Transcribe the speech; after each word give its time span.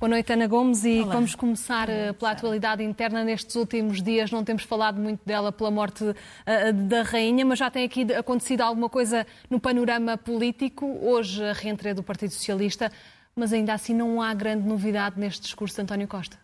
Boa 0.00 0.08
noite, 0.08 0.32
Ana 0.32 0.46
Gomes, 0.46 0.82
e 0.86 1.00
Olá. 1.00 1.12
vamos 1.12 1.34
começar 1.34 1.86
Olá, 1.90 2.14
pela 2.14 2.30
atualidade 2.30 2.82
interna. 2.82 3.22
Nestes 3.22 3.54
últimos 3.54 4.02
dias 4.02 4.30
não 4.30 4.42
temos 4.42 4.62
falado 4.62 4.98
muito 4.98 5.20
dela 5.26 5.52
pela 5.52 5.70
morte 5.70 6.02
uh, 6.04 6.72
da 6.88 7.02
rainha, 7.02 7.44
mas 7.44 7.58
já 7.58 7.70
tem 7.70 7.84
aqui 7.84 8.10
acontecido 8.14 8.62
alguma 8.62 8.88
coisa 8.88 9.26
no 9.50 9.60
panorama 9.60 10.16
político. 10.16 10.86
Hoje 11.02 11.44
a 11.44 11.52
reentrée 11.52 11.92
do 11.92 12.02
Partido 12.02 12.30
Socialista, 12.30 12.90
mas 13.36 13.52
ainda 13.52 13.74
assim 13.74 13.92
não 13.92 14.22
há 14.22 14.32
grande 14.32 14.66
novidade 14.66 15.20
neste 15.20 15.42
discurso 15.42 15.74
de 15.74 15.82
António 15.82 16.08
Costa. 16.08 16.38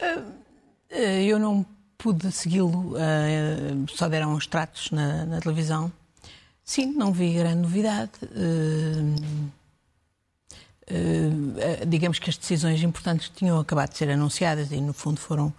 Uh, 0.00 0.45
eu 0.90 1.38
não 1.38 1.64
pude 1.98 2.30
segui-lo, 2.30 2.94
uh, 2.94 3.88
só 3.88 4.08
deram 4.08 4.32
uns 4.34 4.46
tratos 4.46 4.90
na, 4.90 5.26
na, 5.26 5.40
televisão. 5.40 5.90
Sim, 6.64 6.92
não 6.92 7.12
vi 7.12 7.34
grande 7.34 7.62
novidade. 7.62 8.12
Uh, 8.22 9.50
digamos 11.86 12.20
que 12.20 12.30
as 12.30 12.36
decisões 12.36 12.80
importantes 12.82 13.28
tinham 13.34 13.58
acabado 13.58 13.90
de 13.90 13.98
ser 13.98 14.08
anunciadas 14.08 14.70
e, 14.70 14.80
no 14.80 14.92
fundo, 14.92 15.18
foram 15.18 15.52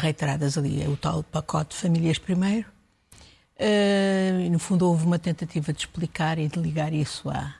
reiteradas 0.00 0.56
ali. 0.56 0.88
O 0.88 0.96
tal 0.96 1.22
pacote 1.22 1.76
de 1.76 1.82
famílias 1.82 2.18
primeiro. 2.18 2.66
No 4.50 4.58
fundo, 4.58 4.88
houve 4.88 5.04
uma 5.04 5.18
tentativa 5.18 5.74
de 5.74 5.80
explicar 5.80 6.38
e 6.38 6.48
de 6.48 6.58
ligar 6.58 6.92
isso 6.92 7.28
à, 7.28 7.54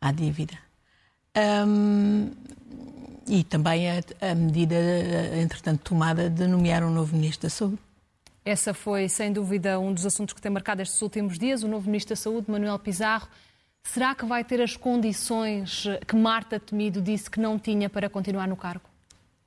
à 0.00 0.10
dívida. 0.10 0.58
E 3.26 3.44
também 3.44 3.90
a, 3.90 4.02
a, 4.20 4.34
medida, 4.34 4.74
entretanto, 5.40 5.80
tomada 5.82 6.28
de 6.28 6.46
nomear 6.46 6.82
um 6.84 6.90
novo 6.90 7.16
Ministro 7.16 7.42
da 7.42 7.50
Saúde. 7.50 7.78
Essa 8.44 8.74
foi, 8.74 9.08
sem 9.08 9.32
dúvida, 9.32 9.80
um 9.80 9.92
dos 9.92 10.04
assuntos 10.04 10.34
que 10.34 10.40
tem 10.40 10.52
marcado 10.52 10.82
estes 10.82 11.00
últimos 11.00 11.38
dias. 11.38 11.62
O 11.62 11.68
novo 11.68 11.86
Ministro 11.86 12.10
da 12.10 12.16
Saúde, 12.16 12.50
Manuel 12.50 12.78
Pizarro, 12.78 13.26
Será 13.84 14.14
que 14.14 14.24
vai 14.24 14.42
ter 14.42 14.60
as 14.60 14.76
condições 14.76 15.84
que 16.08 16.16
Marta 16.16 16.58
Temido 16.58 17.00
disse 17.00 17.30
que 17.30 17.38
não 17.38 17.58
tinha 17.58 17.88
para 17.88 18.08
continuar 18.08 18.48
no 18.48 18.56
cargo? 18.56 18.88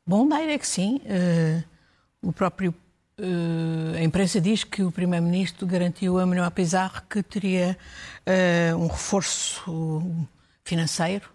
Bom, 0.06 0.28
da 0.28 0.42
é 0.42 0.58
que 0.58 0.68
sim. 0.68 1.02
Uh, 1.04 2.30
o 2.30 2.32
próprio 2.32 2.74
uh, 3.20 3.98
a 3.98 4.04
imprensa 4.04 4.40
diz 4.40 4.64
que 4.64 4.84
o 4.84 4.92
primeiro-ministro 4.92 5.66
garantiu 5.66 6.20
a 6.20 6.26
Manuel 6.26 6.52
Pizarro 6.52 7.02
que 7.10 7.22
teria 7.24 7.78
uh, 8.26 8.78
um 8.78 8.88
reforço 8.88 10.28
financeiro, 10.64 11.30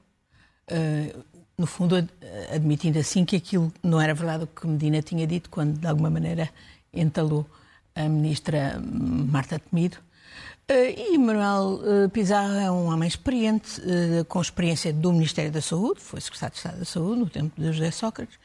no 1.63 1.67
fundo 1.67 1.95
admitindo 2.53 2.99
assim 2.99 3.25
que 3.25 3.37
aquilo 3.37 3.73
não 3.85 4.01
era 4.01 4.13
verdade 4.13 4.43
o 4.43 4.47
que 4.49 4.67
Medina 4.67 5.01
tinha 5.01 5.25
dito 5.25 5.49
quando 5.49 5.79
de 5.79 5.87
alguma 5.87 6.11
maneira 6.11 6.51
entalou 6.93 7.47
a 7.95 8.03
ministra 8.09 8.81
Marta 8.83 9.61
Temido. 9.61 9.99
Uh, 10.69 11.15
e 11.15 11.19
Manuel 11.19 11.81
uh, 11.83 12.11
Pizarro 12.11 12.55
é 12.55 12.69
um 12.69 12.87
homem 12.87 13.07
experiente, 13.07 13.81
uh, 13.81 14.25
com 14.25 14.41
experiência 14.41 14.93
do 14.93 15.13
Ministério 15.13 15.53
da 15.53 15.61
Saúde, 15.61 16.01
foi 16.01 16.21
secretário 16.21 16.53
de 16.53 16.59
Estado 16.59 16.79
da 16.81 16.85
Saúde 16.85 17.21
no 17.21 17.31
tempo 17.31 17.61
de 17.61 17.73
José 17.73 17.93
Sócrates, 17.93 18.39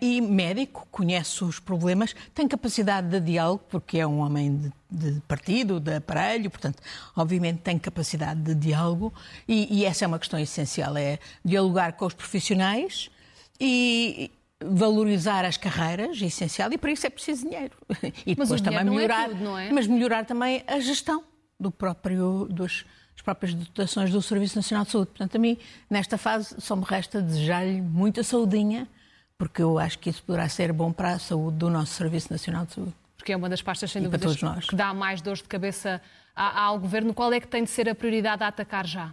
e 0.00 0.20
médico, 0.20 0.86
conhece 0.90 1.42
os 1.42 1.58
problemas, 1.58 2.14
tem 2.34 2.46
capacidade 2.46 3.08
de 3.08 3.20
diálogo, 3.20 3.64
porque 3.68 3.98
é 3.98 4.06
um 4.06 4.18
homem 4.18 4.72
de, 4.90 5.12
de 5.12 5.20
partido, 5.22 5.80
de 5.80 5.94
aparelho, 5.94 6.50
portanto, 6.50 6.82
obviamente 7.16 7.60
tem 7.62 7.78
capacidade 7.78 8.40
de 8.40 8.54
diálogo, 8.54 9.12
e, 9.48 9.78
e 9.80 9.84
essa 9.84 10.04
é 10.04 10.08
uma 10.08 10.18
questão 10.18 10.38
essencial, 10.38 10.96
é 10.96 11.18
dialogar 11.44 11.92
com 11.92 12.04
os 12.04 12.14
profissionais 12.14 13.10
e, 13.58 14.30
valorizar 14.62 15.44
as 15.44 15.56
carreiras, 15.56 16.20
é 16.20 16.26
essencial, 16.26 16.70
e 16.72 16.78
para 16.78 16.92
isso 16.92 17.06
é 17.06 17.10
preciso 17.10 17.48
dinheiro. 17.48 17.76
E 18.26 18.34
depois 18.34 18.60
também 18.60 18.84
melhorar, 18.84 19.30
é 19.30 19.34
tudo, 19.34 19.56
é? 19.56 19.72
mas 19.72 19.86
melhorar 19.86 20.24
também 20.24 20.62
a 20.66 20.78
gestão 20.78 21.24
do 21.58 21.70
próprio 21.70 22.46
dos 22.50 22.84
as 23.20 23.22
próprias 23.22 23.54
dotações 23.54 24.10
do 24.10 24.22
Serviço 24.22 24.56
Nacional 24.56 24.84
de 24.84 24.92
Saúde. 24.92 25.10
Portanto, 25.10 25.36
a 25.36 25.38
mim, 25.38 25.58
nesta 25.90 26.16
fase, 26.16 26.56
só 26.58 26.74
me 26.74 26.84
resta 26.84 27.20
desejar-lhe 27.20 27.80
muita 27.80 28.24
saudinha, 28.24 28.88
porque 29.36 29.62
eu 29.62 29.78
acho 29.78 29.98
que 29.98 30.08
isso 30.08 30.22
poderá 30.22 30.48
ser 30.48 30.72
bom 30.72 30.90
para 30.90 31.12
a 31.12 31.18
saúde 31.18 31.58
do 31.58 31.68
nosso 31.68 31.92
Serviço 31.92 32.32
Nacional 32.32 32.64
de 32.64 32.74
Saúde. 32.74 32.94
Porque 33.16 33.32
é 33.32 33.36
uma 33.36 33.50
das 33.50 33.60
pastas, 33.60 33.90
sem 33.90 34.02
dúvida, 34.02 34.26
que 34.66 34.74
dá 34.74 34.94
mais 34.94 35.20
dores 35.20 35.42
de 35.42 35.48
cabeça 35.48 36.00
ao 36.34 36.78
Governo. 36.78 37.12
Qual 37.12 37.30
é 37.32 37.38
que 37.38 37.46
tem 37.46 37.62
de 37.62 37.70
ser 37.70 37.88
a 37.90 37.94
prioridade 37.94 38.42
a 38.42 38.48
atacar 38.48 38.86
já? 38.86 39.12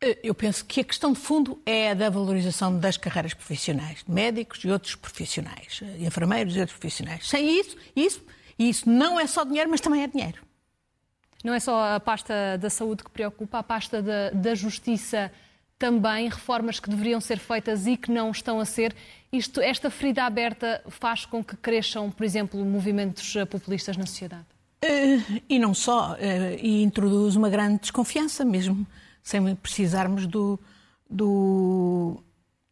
Eh, 0.00 0.18
eu 0.24 0.34
penso 0.34 0.64
que 0.64 0.80
a 0.80 0.84
questão 0.84 1.12
de 1.12 1.20
fundo 1.20 1.62
é 1.64 1.92
a 1.92 1.94
da 1.94 2.10
valorização 2.10 2.76
das 2.76 2.96
carreiras 2.96 3.32
profissionais, 3.32 4.02
de 4.04 4.10
médicos 4.10 4.64
e 4.64 4.68
outros 4.68 4.96
profissionais, 4.96 5.80
eh, 5.82 6.04
enfermeiros 6.04 6.56
e 6.56 6.60
outros 6.60 6.76
profissionais. 6.76 7.28
Sem 7.28 7.60
isso, 7.60 7.76
isso, 7.94 8.20
isso 8.58 8.90
não 8.90 9.20
é 9.20 9.28
só 9.28 9.44
dinheiro, 9.44 9.70
mas 9.70 9.80
também 9.80 10.02
é 10.02 10.08
dinheiro. 10.08 10.43
Não 11.44 11.52
é 11.52 11.60
só 11.60 11.94
a 11.94 12.00
pasta 12.00 12.56
da 12.58 12.70
saúde 12.70 13.04
que 13.04 13.10
preocupa, 13.10 13.58
a 13.58 13.62
pasta 13.62 14.00
da, 14.00 14.30
da 14.30 14.54
justiça 14.54 15.30
também, 15.78 16.30
reformas 16.30 16.80
que 16.80 16.88
deveriam 16.88 17.20
ser 17.20 17.38
feitas 17.38 17.86
e 17.86 17.98
que 17.98 18.10
não 18.10 18.30
estão 18.30 18.58
a 18.58 18.64
ser. 18.64 18.96
Isto, 19.30 19.60
esta 19.60 19.90
ferida 19.90 20.24
aberta 20.24 20.82
faz 20.88 21.26
com 21.26 21.44
que 21.44 21.54
cresçam, 21.56 22.10
por 22.10 22.24
exemplo, 22.24 22.64
movimentos 22.64 23.36
eh, 23.36 23.44
populistas 23.44 23.96
na 23.96 24.06
sociedade? 24.06 24.46
Uh, 24.82 25.42
e 25.48 25.58
não 25.58 25.74
só, 25.74 26.12
uh, 26.12 26.16
e 26.58 26.82
introduz 26.82 27.36
uma 27.36 27.50
grande 27.50 27.80
desconfiança 27.80 28.44
mesmo 28.44 28.86
sem 29.22 29.54
precisarmos 29.56 30.26
do, 30.26 30.58
do, 31.08 32.22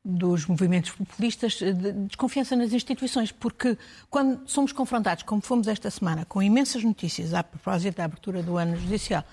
dos 0.05 0.47
movimentos 0.47 0.91
populistas, 0.91 1.55
de 1.55 1.93
desconfiança 1.93 2.57
nas 2.57 2.73
instituições, 2.73 3.31
porque 3.31 3.79
quando 4.11 4.49
somos 4.49 4.73
confrontados, 4.73 5.23
como 5.23 5.41
fomos 5.41 5.69
esta 5.69 5.91
semana, 5.91 6.25
com 6.25 6.43
imensas 6.43 6.83
notícias 6.83 7.33
a 7.33 7.45
propósito 7.45 7.97
da 7.97 8.05
abertura 8.05 8.43
do 8.43 8.57
ano 8.57 8.77
judicial, 8.77 9.25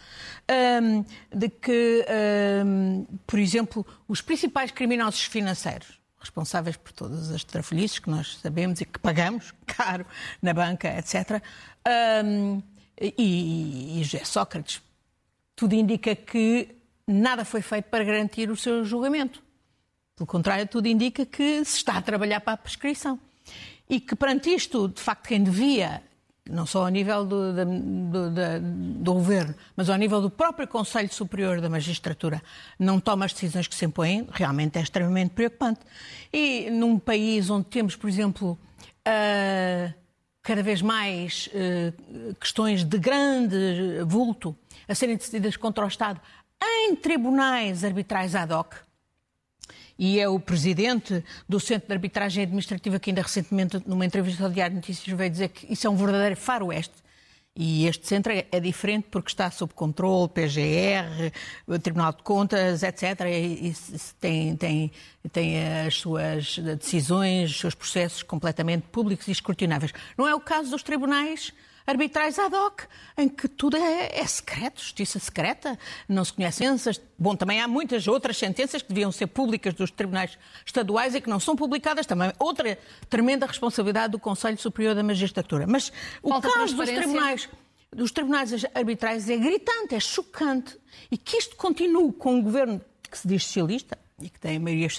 um, 0.81 1.03
de 1.35 1.49
que, 1.49 2.05
um, 2.63 3.05
por 3.25 3.39
exemplo, 3.39 3.85
os 4.07 4.21
principais 4.21 4.69
criminosos 4.69 5.23
financeiros, 5.23 5.99
responsáveis 6.19 6.77
por 6.77 6.91
todas 6.91 7.31
as 7.31 7.43
trafolhices 7.43 7.97
que 7.97 8.09
nós 8.09 8.37
sabemos 8.37 8.79
e 8.81 8.85
que 8.85 8.99
pagamos 8.99 9.53
caro 9.65 10.05
na 10.39 10.53
banca, 10.53 10.87
etc., 10.99 11.41
um, 12.23 12.61
e, 13.01 13.99
e 13.99 14.03
José 14.03 14.25
Sócrates, 14.25 14.81
tudo 15.55 15.73
indica 15.73 16.15
que 16.15 16.75
nada 17.07 17.43
foi 17.43 17.61
feito 17.61 17.85
para 17.85 18.03
garantir 18.03 18.51
o 18.51 18.55
seu 18.55 18.83
julgamento. 18.85 19.41
Pelo 20.19 20.27
contrário, 20.27 20.67
tudo 20.67 20.85
indica 20.85 21.25
que 21.25 21.63
se 21.63 21.77
está 21.77 21.93
a 21.93 22.01
trabalhar 22.01 22.41
para 22.41 22.51
a 22.51 22.57
prescrição. 22.57 23.17
E 23.89 24.01
que 24.01 24.17
perante 24.17 24.53
isto, 24.53 24.89
de 24.89 24.99
facto, 24.99 25.29
quem 25.29 25.41
devia, 25.41 26.03
não 26.45 26.65
só 26.65 26.83
ao 26.83 26.89
nível 26.89 27.23
do, 27.23 27.53
do, 27.53 27.65
do, 27.65 28.59
do, 29.01 29.13
Governo, 29.13 29.55
mas 29.77 29.89
ao 29.89 29.95
nível 29.95 30.19
do 30.19 30.29
próprio 30.29 30.67
Conselho 30.67 31.07
Superior 31.07 31.61
da 31.61 31.69
Magistratura, 31.69 32.43
não 32.77 32.99
toma 32.99 33.23
as 33.23 33.31
decisões 33.31 33.65
que 33.65 33.73
se 33.73 33.85
impõem, 33.85 34.27
realmente 34.29 34.77
é 34.77 34.81
extremamente 34.81 35.29
preocupante. 35.29 35.79
E 36.33 36.69
num 36.69 36.99
país 36.99 37.49
onde 37.49 37.67
temos, 37.67 37.95
por 37.95 38.09
exemplo, 38.09 38.59
uh, 39.07 39.93
cada 40.43 40.61
vez 40.61 40.81
mais 40.81 41.47
uh, 41.53 42.35
questões 42.35 42.83
de 42.83 42.97
grande 42.97 44.03
vulto 44.05 44.53
a 44.85 44.93
serem 44.93 45.15
decididas 45.15 45.55
contra 45.55 45.85
o 45.85 45.87
Estado, 45.87 46.19
em 46.61 46.93
tribunais 46.93 47.85
arbitrais 47.85 48.35
ad 48.35 48.51
hoc. 48.51 48.88
E 50.01 50.17
é 50.17 50.29
o 50.29 50.39
presidente 50.39 51.21
do 51.47 51.59
Centro 51.59 51.89
de 51.89 51.93
Arbitragem 51.93 52.45
Administrativa 52.45 52.97
que 52.97 53.09
ainda 53.09 53.21
recentemente, 53.21 53.83
numa 53.85 54.05
entrevista 54.05 54.45
ao 54.45 54.49
Diário 54.49 54.71
de 54.71 54.77
Notícias, 54.77 55.17
veio 55.17 55.29
dizer 55.29 55.49
que 55.49 55.71
isso 55.71 55.85
é 55.85 55.89
um 55.89 55.97
verdadeiro 55.97 56.37
faroeste. 56.37 56.93
E 57.53 57.85
este 57.85 58.07
centro 58.07 58.31
é, 58.31 58.45
é 58.49 58.61
diferente 58.61 59.09
porque 59.11 59.29
está 59.29 59.51
sob 59.51 59.73
controle, 59.73 60.29
PGR, 60.29 61.77
Tribunal 61.83 62.13
de 62.13 62.23
Contas, 62.23 62.81
etc. 62.81 63.03
E, 63.27 63.73
tem, 64.21 64.55
tem, 64.55 64.91
tem 65.33 65.67
as 65.85 65.95
suas 65.95 66.57
decisões, 66.57 67.51
os 67.51 67.59
seus 67.59 67.75
processos 67.75 68.23
completamente 68.23 68.83
públicos 68.83 69.27
e 69.27 69.31
escrutináveis. 69.31 69.91
Não 70.17 70.25
é 70.25 70.33
o 70.33 70.39
caso 70.39 70.71
dos 70.71 70.81
tribunais 70.81 71.51
arbitrais 71.89 72.37
ad 72.39 72.55
hoc, 72.55 72.83
em 73.17 73.27
que 73.27 73.47
tudo 73.47 73.77
é, 73.77 74.19
é 74.19 74.25
secreto, 74.25 74.81
justiça 74.81 75.19
secreta, 75.19 75.77
não 76.07 76.23
se 76.23 76.33
conhecem 76.33 76.67
sentenças. 76.67 77.01
Bom, 77.17 77.35
também 77.35 77.61
há 77.61 77.67
muitas 77.67 78.07
outras 78.07 78.37
sentenças 78.37 78.81
que 78.81 78.89
deviam 78.89 79.11
ser 79.11 79.27
públicas 79.27 79.73
dos 79.73 79.91
tribunais 79.91 80.37
estaduais 80.65 81.15
e 81.15 81.21
que 81.21 81.29
não 81.29 81.39
são 81.39 81.55
publicadas 81.55 82.05
também. 82.05 82.31
Outra 82.39 82.77
tremenda 83.09 83.45
responsabilidade 83.45 84.11
do 84.11 84.19
Conselho 84.19 84.57
Superior 84.57 84.95
da 84.95 85.03
Magistratura. 85.03 85.65
Mas 85.67 85.91
o 86.21 86.29
Falta 86.29 86.49
caso 86.49 86.75
dos 86.75 86.89
tribunais 86.89 87.49
dos 87.91 88.11
tribunais 88.11 88.53
arbitrais 88.75 89.27
é 89.29 89.37
gritante, 89.37 89.95
é 89.95 89.99
chocante. 89.99 90.77
E 91.09 91.17
que 91.17 91.37
isto 91.37 91.55
continue 91.55 92.13
com 92.13 92.35
um 92.35 92.41
governo 92.41 92.79
que 93.09 93.17
se 93.17 93.27
diz 93.27 93.43
socialista, 93.43 93.97
e 94.21 94.29
que 94.29 94.39
tem 94.39 94.57
a 94.57 94.59
maioria 94.59 94.89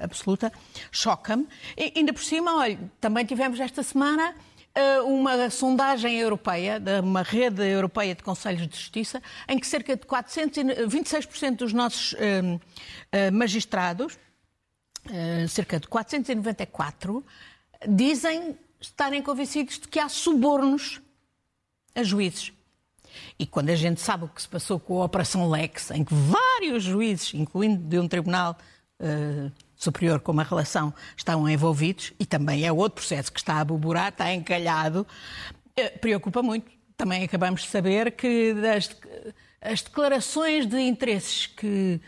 absoluta, 0.00 0.52
choca-me. 0.90 1.46
E 1.76 1.92
ainda 1.96 2.12
por 2.12 2.22
cima, 2.22 2.56
olha, 2.56 2.78
também 3.00 3.24
tivemos 3.24 3.58
esta 3.60 3.82
semana 3.82 4.32
eh, 4.32 4.34
uma 5.04 5.50
sondagem 5.50 6.18
europeia, 6.18 6.78
de 6.78 7.00
uma 7.00 7.22
rede 7.22 7.62
europeia 7.62 8.14
de 8.14 8.22
conselhos 8.22 8.66
de 8.68 8.76
justiça, 8.76 9.22
em 9.48 9.58
que 9.58 9.66
cerca 9.66 9.96
de 9.96 10.06
426% 10.06 11.56
dos 11.56 11.72
nossos 11.72 12.12
uh, 12.12 12.16
uh, 12.16 13.32
magistrados, 13.32 14.18
cerca 15.48 15.80
de 15.80 15.88
494, 15.88 17.24
dizem 17.88 18.56
estarem 18.80 19.22
convencidos 19.22 19.78
de 19.78 19.88
que 19.88 19.98
há 19.98 20.08
subornos 20.08 21.00
a 21.94 22.02
juízes. 22.02 22.52
E 23.38 23.46
quando 23.46 23.70
a 23.70 23.74
gente 23.74 24.00
sabe 24.00 24.24
o 24.24 24.28
que 24.28 24.40
se 24.40 24.48
passou 24.48 24.78
com 24.78 25.02
a 25.02 25.04
Operação 25.04 25.48
Lex, 25.48 25.90
em 25.90 26.04
que 26.04 26.14
vários 26.14 26.84
juízes, 26.84 27.34
incluindo 27.34 27.82
de 27.82 27.98
um 27.98 28.06
tribunal 28.06 28.56
uh, 29.00 29.50
superior 29.80 30.20
com 30.20 30.30
uma 30.30 30.44
relação, 30.44 30.92
estão 31.16 31.48
envolvidos, 31.48 32.12
e 32.20 32.26
também 32.26 32.66
é 32.66 32.70
outro 32.70 32.96
processo 32.96 33.32
que 33.32 33.40
está 33.40 33.58
a 33.60 33.64
buburar, 33.64 34.10
está 34.10 34.32
encalhado, 34.32 35.06
uh, 35.78 35.98
preocupa 35.98 36.42
muito. 36.42 36.70
Também 36.96 37.24
acabamos 37.24 37.62
de 37.62 37.68
saber 37.68 38.12
que 38.12 38.52
das, 38.52 38.94
as 39.62 39.80
declarações 39.80 40.66
de 40.66 40.78
interesses 40.78 41.46
que 41.46 41.98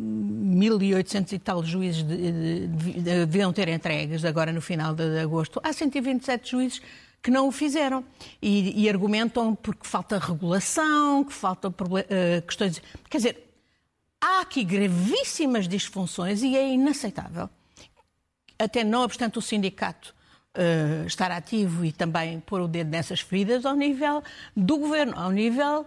1.800 0.00 1.32
e 1.32 1.38
tal 1.40 1.64
juízes 1.64 2.04
deviam 2.04 3.52
ter 3.52 3.68
entregues 3.68 4.24
agora 4.24 4.52
no 4.52 4.60
final 4.60 4.94
de 4.94 5.18
agosto, 5.18 5.60
há 5.64 5.72
127 5.72 6.50
juízes 6.50 6.80
que 7.22 7.30
não 7.30 7.48
o 7.48 7.52
fizeram. 7.52 8.04
E, 8.40 8.84
e 8.84 8.88
argumentam 8.88 9.54
porque 9.54 9.86
falta 9.86 10.18
regulação, 10.18 11.24
que 11.24 11.32
falta 11.32 11.68
uh, 11.68 11.72
questões. 12.46 12.80
Quer 13.08 13.16
dizer, 13.18 13.49
há 14.20 14.40
aqui 14.40 14.62
gravíssimas 14.62 15.66
disfunções 15.66 16.42
e 16.42 16.56
é 16.56 16.72
inaceitável. 16.72 17.48
Até 18.58 18.84
não 18.84 19.02
obstante 19.02 19.38
o 19.38 19.42
sindicato 19.42 20.14
uh, 20.56 21.06
estar 21.06 21.30
ativo 21.30 21.84
e 21.84 21.92
também 21.92 22.40
pôr 22.40 22.60
o 22.60 22.68
dedo 22.68 22.90
nessas 22.90 23.20
feridas, 23.20 23.64
ao 23.64 23.74
nível 23.74 24.22
do 24.54 24.78
governo, 24.78 25.18
ao 25.18 25.30
nível 25.30 25.86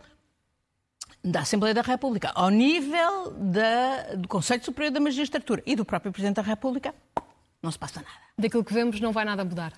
da 1.24 1.42
Assembleia 1.42 1.74
da 1.74 1.82
República, 1.82 2.32
ao 2.36 2.50
nível 2.50 3.32
da, 3.32 4.16
do 4.16 4.28
Conselho 4.28 4.64
Superior 4.64 4.92
da 4.92 5.00
Magistratura 5.00 5.64
e 5.66 5.76
do 5.76 5.86
próprio 5.86 6.12
Presidente 6.12 6.36
da 6.36 6.42
República, 6.42 6.94
não 7.62 7.72
se 7.72 7.80
passa 7.80 8.02
nada. 8.02 8.24
Daquilo 8.38 8.64
que 8.64 8.74
vemos, 8.74 9.00
não 9.00 9.12
vai 9.12 9.24
nada 9.24 9.46
mudar. 9.46 9.72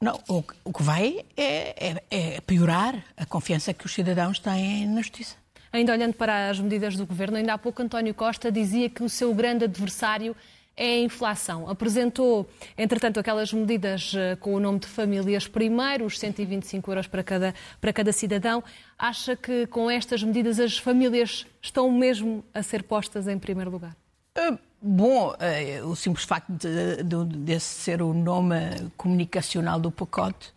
Não, 0.00 0.22
o, 0.28 0.42
que 0.42 0.82
vai 0.82 1.24
é, 1.36 1.88
é, 1.88 2.04
é, 2.10 2.40
piorar 2.42 3.02
a 3.16 3.24
confiança 3.24 3.72
que 3.72 3.86
os 3.86 3.92
cidadãos 3.92 4.38
têm 4.38 4.86
na 4.86 5.00
justiça. 5.00 5.36
Ainda 5.76 5.92
olhando 5.92 6.14
para 6.14 6.48
as 6.48 6.58
medidas 6.58 6.96
do 6.96 7.04
governo, 7.04 7.36
ainda 7.36 7.52
há 7.52 7.58
pouco 7.58 7.82
António 7.82 8.14
Costa 8.14 8.50
dizia 8.50 8.88
que 8.88 9.04
o 9.04 9.10
seu 9.10 9.34
grande 9.34 9.64
adversário 9.64 10.34
é 10.74 10.94
a 10.94 11.00
inflação. 11.00 11.68
Apresentou, 11.68 12.48
entretanto, 12.78 13.20
aquelas 13.20 13.52
medidas 13.52 14.14
eh, 14.16 14.36
com 14.36 14.54
o 14.54 14.58
nome 14.60 14.78
de 14.78 14.86
famílias 14.86 15.46
primeiro, 15.46 16.06
os 16.06 16.18
125 16.18 16.90
euros 16.90 17.06
para 17.06 17.22
cada, 17.22 17.54
para 17.78 17.92
cada 17.92 18.10
cidadão. 18.10 18.64
Acha 18.98 19.36
que 19.36 19.66
com 19.66 19.90
estas 19.90 20.22
medidas 20.22 20.58
as 20.58 20.78
famílias 20.78 21.44
estão 21.60 21.92
mesmo 21.92 22.42
a 22.54 22.62
ser 22.62 22.82
postas 22.82 23.28
em 23.28 23.38
primeiro 23.38 23.70
lugar? 23.70 23.94
Uh, 24.34 24.58
Bom, 24.80 25.34
eh, 25.38 25.82
o 25.82 25.94
simples 25.94 26.24
facto 26.24 26.50
de, 26.52 27.02
de, 27.02 27.24
desse 27.38 27.82
ser 27.82 28.00
o 28.00 28.14
nome 28.14 28.56
comunicacional 28.96 29.78
do 29.78 29.90
pacote 29.90 30.54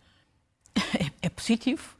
é, 0.98 1.26
é 1.26 1.28
positivo. 1.28 1.94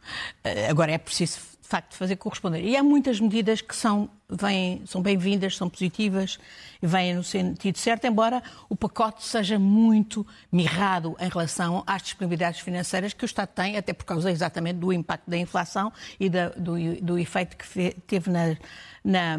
Eh, 0.44 0.68
agora 0.68 0.92
é 0.92 0.98
preciso, 0.98 1.38
facto, 1.70 1.94
fazer 1.94 2.16
corresponder. 2.16 2.64
E 2.64 2.76
há 2.76 2.82
muitas 2.82 3.20
medidas 3.20 3.60
que 3.60 3.74
são, 3.76 4.10
vêm, 4.28 4.82
são 4.86 5.00
bem-vindas, 5.00 5.56
são 5.56 5.68
positivas 5.68 6.38
e 6.82 6.86
vêm 6.86 7.14
no 7.14 7.22
sentido 7.22 7.78
certo, 7.78 8.06
embora 8.06 8.42
o 8.68 8.74
pacote 8.74 9.24
seja 9.24 9.58
muito 9.58 10.26
mirrado 10.50 11.16
em 11.20 11.28
relação 11.28 11.84
às 11.86 12.02
disponibilidades 12.02 12.60
financeiras 12.60 13.12
que 13.12 13.24
o 13.24 13.26
Estado 13.26 13.50
tem, 13.54 13.76
até 13.76 13.92
por 13.92 14.04
causa 14.04 14.30
exatamente 14.30 14.78
do 14.78 14.92
impacto 14.92 15.30
da 15.30 15.36
inflação 15.36 15.92
e 16.18 16.28
da, 16.28 16.48
do, 16.50 16.74
do 17.00 17.18
efeito 17.18 17.56
que 17.56 17.94
teve 18.06 18.30
na, 18.30 18.56
na, 19.04 19.38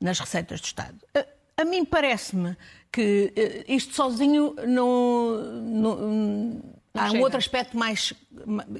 nas 0.00 0.20
receitas 0.20 0.60
do 0.60 0.64
Estado. 0.64 0.96
Eh, 1.12 1.26
a 1.56 1.64
mim 1.64 1.84
parece-me 1.84 2.56
que 2.92 3.32
eh, 3.34 3.64
isto 3.66 3.94
sozinho 3.94 4.54
não. 4.64 5.42
não 5.64 6.77
há 6.98 7.12
um 7.12 7.20
outro 7.20 7.38
aspecto 7.38 7.76
mais 7.76 8.12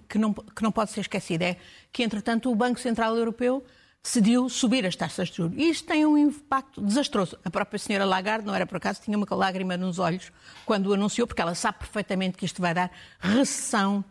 que 0.08 0.18
não, 0.18 0.32
que 0.32 0.62
não 0.62 0.72
pode 0.72 0.90
ser 0.90 1.00
esquecido, 1.00 1.42
é 1.42 1.56
que, 1.92 2.02
entretanto, 2.02 2.50
o 2.50 2.54
Banco 2.54 2.80
Central 2.80 3.16
Europeu 3.16 3.64
decidiu 4.02 4.48
subir 4.48 4.86
as 4.86 4.96
taxas 4.96 5.28
de 5.28 5.36
juros. 5.36 5.56
E 5.56 5.70
isto 5.70 5.86
tem 5.86 6.06
um 6.06 6.16
impacto 6.16 6.80
desastroso. 6.80 7.38
A 7.44 7.50
própria 7.50 7.78
senhora 7.78 8.04
Lagarde, 8.04 8.46
não 8.46 8.54
era 8.54 8.66
por 8.66 8.76
acaso, 8.76 9.00
tinha 9.02 9.16
uma 9.16 9.26
lágrima 9.30 9.76
nos 9.76 9.98
olhos 9.98 10.32
quando 10.64 10.86
o 10.86 10.94
anunciou, 10.94 11.26
porque 11.26 11.42
ela 11.42 11.54
sabe 11.54 11.78
perfeitamente 11.78 12.36
que 12.36 12.44
isto 12.44 12.62
vai 12.62 12.72
dar 12.72 12.90
recessão 13.18 14.04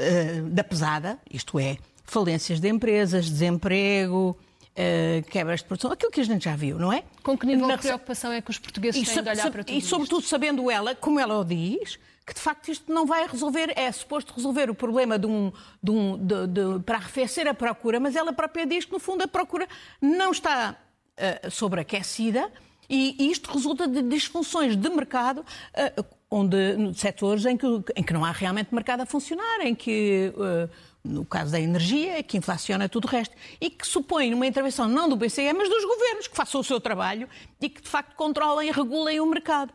uh, 0.00 0.50
da 0.50 0.64
pesada, 0.64 1.18
isto 1.30 1.58
é, 1.58 1.76
falências 2.04 2.60
de 2.60 2.68
empresas, 2.68 3.28
desemprego, 3.28 4.38
uh, 4.74 5.22
quebras 5.30 5.60
de 5.60 5.66
produção, 5.66 5.92
aquilo 5.92 6.10
que 6.10 6.20
a 6.20 6.24
gente 6.24 6.44
já 6.44 6.56
viu, 6.56 6.78
não 6.78 6.92
é? 6.92 7.04
Com 7.22 7.36
que 7.36 7.46
nível 7.46 7.66
Na... 7.66 7.76
de 7.76 7.82
preocupação 7.82 8.32
é 8.32 8.40
que 8.40 8.50
os 8.50 8.58
portugueses 8.58 9.00
e, 9.00 9.04
têm 9.04 9.22
de 9.22 9.30
olhar 9.30 9.50
para 9.50 9.64
tudo 9.64 9.76
E 9.76 9.80
sobretudo 9.80 10.20
isto? 10.20 10.30
sabendo 10.30 10.70
ela, 10.70 10.94
como 10.94 11.18
ela 11.20 11.38
o 11.38 11.44
diz, 11.44 11.98
que 12.26 12.34
de 12.34 12.40
facto 12.40 12.68
isto 12.68 12.92
não 12.92 13.06
vai 13.06 13.26
resolver, 13.26 13.72
é 13.76 13.90
suposto 13.92 14.32
resolver 14.34 14.70
o 14.70 14.74
problema 14.74 15.18
de 15.18 15.26
um, 15.26 15.52
de 15.82 15.90
um, 15.90 16.16
de, 16.16 16.46
de, 16.46 16.80
para 16.84 16.96
arrefecer 16.96 17.46
a 17.46 17.54
procura, 17.54 18.00
mas 18.00 18.16
ela 18.16 18.32
própria 18.32 18.66
diz 18.66 18.84
que 18.84 18.92
no 18.92 18.98
fundo 18.98 19.22
a 19.22 19.28
procura 19.28 19.68
não 20.00 20.32
está 20.32 20.76
uh, 20.76 21.50
sobreaquecida 21.50 22.50
e, 22.88 23.30
isto 23.30 23.50
resulta 23.50 23.86
de 23.88 24.02
disfunções 24.02 24.76
de 24.76 24.88
mercado, 24.90 25.40
uh, 25.40 26.04
onde, 26.30 26.94
setores 26.94 27.46
em 27.46 27.56
que, 27.56 27.66
em 27.96 28.02
que 28.02 28.12
não 28.12 28.24
há 28.24 28.32
realmente 28.32 28.74
mercado 28.74 29.00
a 29.00 29.06
funcionar, 29.06 29.60
em 29.60 29.74
que 29.74 30.32
uh, 30.36 30.70
no 31.04 31.24
caso 31.24 31.52
da 31.52 31.60
energia, 31.60 32.22
que 32.22 32.38
inflaciona 32.38 32.88
tudo 32.88 33.04
o 33.04 33.08
resto, 33.08 33.36
e 33.60 33.68
que 33.68 33.86
supõe 33.86 34.32
uma 34.32 34.46
intervenção 34.46 34.88
não 34.88 35.08
do 35.08 35.16
BCE, 35.16 35.52
mas 35.52 35.68
dos 35.68 35.84
governos, 35.84 36.26
que 36.26 36.36
façam 36.36 36.60
o 36.60 36.64
seu 36.64 36.80
trabalho 36.80 37.28
e 37.60 37.68
que, 37.68 37.82
de 37.82 37.88
facto, 37.88 38.16
controlem 38.16 38.68
e 38.68 38.72
regulem 38.72 39.20
o 39.20 39.26
mercado. 39.26 39.70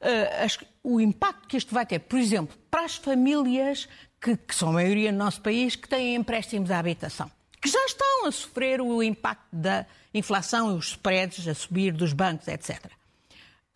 Uh, 0.00 0.66
o 0.84 1.00
impacto 1.00 1.48
que 1.48 1.56
isto 1.56 1.74
vai 1.74 1.84
ter, 1.84 1.98
por 1.98 2.18
exemplo, 2.18 2.56
para 2.70 2.84
as 2.84 2.94
famílias 2.94 3.88
que, 4.20 4.36
que 4.36 4.54
são 4.54 4.68
a 4.68 4.72
maioria 4.74 5.10
no 5.10 5.18
nosso 5.18 5.40
país, 5.40 5.74
que 5.74 5.88
têm 5.88 6.14
empréstimos 6.14 6.70
à 6.70 6.78
habitação, 6.78 7.28
que 7.60 7.68
já 7.68 7.84
estão 7.84 8.26
a 8.26 8.30
sofrer 8.30 8.80
o 8.80 9.02
impacto 9.02 9.48
da 9.52 9.84
inflação 10.14 10.72
e 10.72 10.78
os 10.78 10.90
spreads 10.90 11.46
a 11.48 11.54
subir 11.54 11.92
dos 11.92 12.12
bancos, 12.12 12.46
etc. 12.46 12.97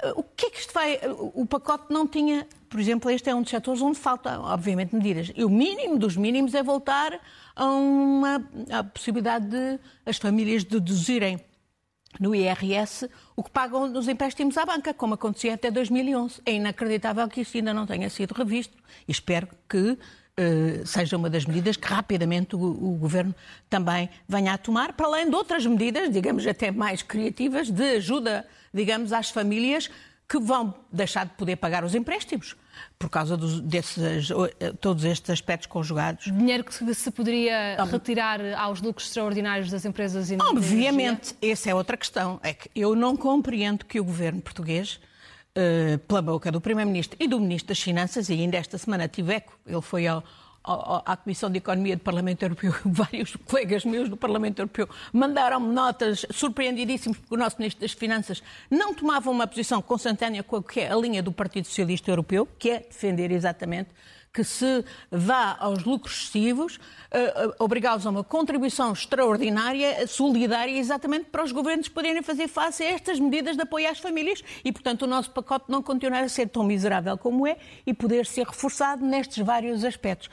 Uh, 0.03 0.21
o 0.21 0.23
que 0.23 0.47
é 0.47 0.51
que 0.51 0.59
isto 0.59 0.73
vai. 0.73 0.99
O 1.35 1.47
pacote 1.47 1.93
não 1.93 2.07
tinha 2.07 2.47
por 2.73 2.81
exemplo, 2.81 3.11
este 3.11 3.29
é 3.29 3.35
um 3.35 3.43
dos 3.43 3.51
setores 3.51 3.83
onde 3.83 3.99
falta, 3.99 4.41
obviamente, 4.41 4.95
medidas. 4.95 5.31
E 5.37 5.45
o 5.45 5.51
mínimo 5.51 5.99
dos 5.99 6.17
mínimos 6.17 6.55
é 6.55 6.63
voltar 6.63 7.21
a 7.55 7.67
uma 7.67 8.43
a 8.71 8.83
possibilidade 8.83 9.47
de 9.47 9.79
as 10.07 10.17
famílias 10.17 10.65
deduzirem 10.65 11.39
no 12.19 12.35
IRS 12.35 13.11
o 13.37 13.43
que 13.43 13.51
pagam 13.51 13.87
nos 13.89 14.09
empréstimos 14.09 14.57
à 14.57 14.65
banca, 14.65 14.95
como 14.95 15.13
acontecia 15.13 15.53
até 15.53 15.71
2011. 15.71 16.41
É 16.47 16.55
inacreditável 16.55 17.29
que 17.29 17.43
isso 17.43 17.59
ainda 17.59 17.75
não 17.75 17.87
tenha 17.87 18.09
sido 18.09 18.33
revisto 18.33 18.75
e 19.07 19.13
espero 19.13 19.47
que 19.69 19.99
seja 20.87 21.17
uma 21.17 21.29
das 21.29 21.45
medidas 21.45 21.77
que 21.77 21.87
rapidamente 21.87 22.57
o, 22.57 22.59
o, 22.59 22.97
Governo 22.97 23.35
também 23.69 24.09
venha 24.27 24.55
a 24.55 24.59
tomar, 24.59 24.95
para 24.95 25.07
além 25.07 25.29
de 25.29 25.37
outras 25.37 25.67
medidas, 25.67 26.11
digamos 26.11 26.47
até 26.47 26.71
mais 26.71 27.03
criativas, 27.03 27.71
de 27.71 27.97
ajuda, 27.97 28.47
digamos, 28.73 29.13
às 29.13 29.31
famílias 29.31 29.91
que 30.29 30.39
vão 30.39 30.75
deixar 30.91 31.27
de 31.27 31.33
poder 31.33 31.57
pagar 31.57 31.85
os 31.85 31.95
empréstimos 31.95 32.57
por 32.99 33.11
causa 33.11 33.37
dos, 33.37 33.61
desses, 33.61 34.31
eh, 34.61 34.73
todos 34.81 35.05
estes 35.05 35.29
aspectos 35.31 35.67
conjugados. 35.67 36.25
Dinheiro 36.25 36.65
que 36.65 36.95
se 36.95 37.11
poderia 37.11 37.77
Não, 37.77 37.87
retirar 37.87 38.41
aos 38.57 38.81
lucros 38.81 39.09
extraordinários 39.09 39.71
das 39.71 39.85
empresas 39.85 40.31
e 40.31 40.39
Obviamente, 40.41 41.37
essa 41.43 41.71
é 41.71 41.75
outra 41.75 41.97
questão. 41.97 42.41
É 42.43 42.55
que 42.55 42.71
eu 42.75 42.95
não 42.95 43.17
compreendo 43.17 43.85
que 43.85 44.01
o 44.01 44.05
governo 44.05 44.41
português, 44.41 45.01
uh, 45.57 45.99
pela 45.99 46.23
boca 46.23 46.51
do 46.51 46.61
Primeiro-Ministro 46.61 47.17
e 47.21 47.29
do 47.29 47.39
Ministro 47.41 47.69
das 47.69 47.81
Finanças, 47.81 48.29
e 48.29 48.35
ainda 48.35 48.57
esta 48.57 48.79
semana 48.79 49.09
tive 49.09 49.35
eco, 49.35 49.59
ele 49.67 49.81
foi 49.81 50.07
ao, 50.07 50.23
à 50.65 51.17
Comissão 51.17 51.51
de 51.51 51.59
Economia 51.59 51.97
do 51.97 52.03
Parlamento 52.03 52.43
Europeu, 52.43 52.75
vários 52.87 53.37
colegas 53.37 53.85
meus 53.85 54.09
do 54.09 54.17
Parlamento 54.17 54.61
Europeu 54.61 54.89
mandaram-me 55.13 55.73
notas 55.75 56.25
surpreendidíssimas 56.31 57.19
porque 57.19 57.35
o 57.35 57.39
nosso 57.39 57.57
Ministro 57.59 57.81
das 57.81 57.93
Finanças 57.93 58.43
não 58.71 58.95
tomava 58.95 59.31
uma 59.31 59.47
posição 59.47 59.83
consentânea 59.83 60.43
com 60.43 60.57
a, 60.57 60.63
que 60.63 60.81
é 60.81 60.93
a 60.93 60.97
linha 60.97 61.23
do 61.23 61.33
Partido 61.33 61.67
Socialista 61.67 62.11
Europeu, 62.11 62.47
que 62.59 62.71
é 62.71 62.79
defender 62.81 63.33
exatamente 63.33 63.91
que 64.33 64.43
se 64.43 64.85
vá 65.11 65.57
aos 65.61 65.85
lucros 65.85 66.15
excessivos, 66.15 66.77
uh, 66.77 67.55
obrigá-los 67.59 68.07
a 68.07 68.11
uma 68.11 68.25
contribuição 68.25 68.93
extraordinária, 68.93 70.07
solidária, 70.07 70.79
exatamente 70.79 71.27
para 71.27 71.45
os 71.45 71.53
governos 71.53 71.89
poderem 71.89 72.23
fazer 72.23 72.49
face 72.49 72.83
a 72.83 72.91
estas 72.91 73.21
medidas 73.21 73.57
de 73.57 73.63
apoio 73.63 73.91
às 73.91 73.99
famílias 73.99 74.43
e, 74.65 74.73
portanto, 74.73 75.03
o 75.03 75.07
nosso 75.07 75.31
pacote 75.31 75.67
não 75.69 75.83
continuar 75.83 76.25
a 76.25 76.29
ser 76.29 76.49
tão 76.49 76.65
miserável 76.65 77.19
como 77.19 77.47
é 77.47 77.59
e 77.87 77.93
poder 77.93 78.25
ser 78.25 78.47
reforçado 78.47 79.05
nestes 79.05 79.45
vários 79.45 79.85
aspectos. 79.85 80.31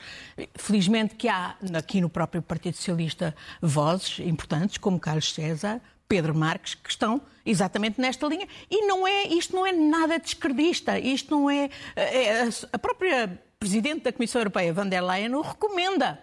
Felizmente 0.54 1.14
que 1.14 1.28
há 1.28 1.56
aqui 1.74 2.00
no 2.00 2.08
próprio 2.08 2.40
Partido 2.40 2.76
Socialista 2.76 3.34
vozes 3.60 4.18
importantes, 4.20 4.78
como 4.78 4.98
Carlos 4.98 5.32
César, 5.34 5.80
Pedro 6.08 6.34
Marques, 6.34 6.74
que 6.74 6.90
estão 6.90 7.20
exatamente 7.44 8.00
nesta 8.00 8.26
linha. 8.26 8.48
E 8.70 8.86
não 8.86 9.06
é, 9.06 9.28
isto 9.28 9.54
não 9.54 9.66
é 9.66 9.72
nada 9.72 10.18
descredista, 10.18 10.98
isto 10.98 11.30
não 11.30 11.50
é, 11.50 11.68
é 11.94 12.48
a 12.72 12.78
própria 12.78 13.38
Presidente 13.60 14.04
da 14.04 14.12
Comissão 14.12 14.40
Europeia, 14.40 14.72
van 14.72 14.88
der 14.88 15.02
Leyen, 15.02 15.34
o 15.34 15.42
recomenda. 15.42 16.18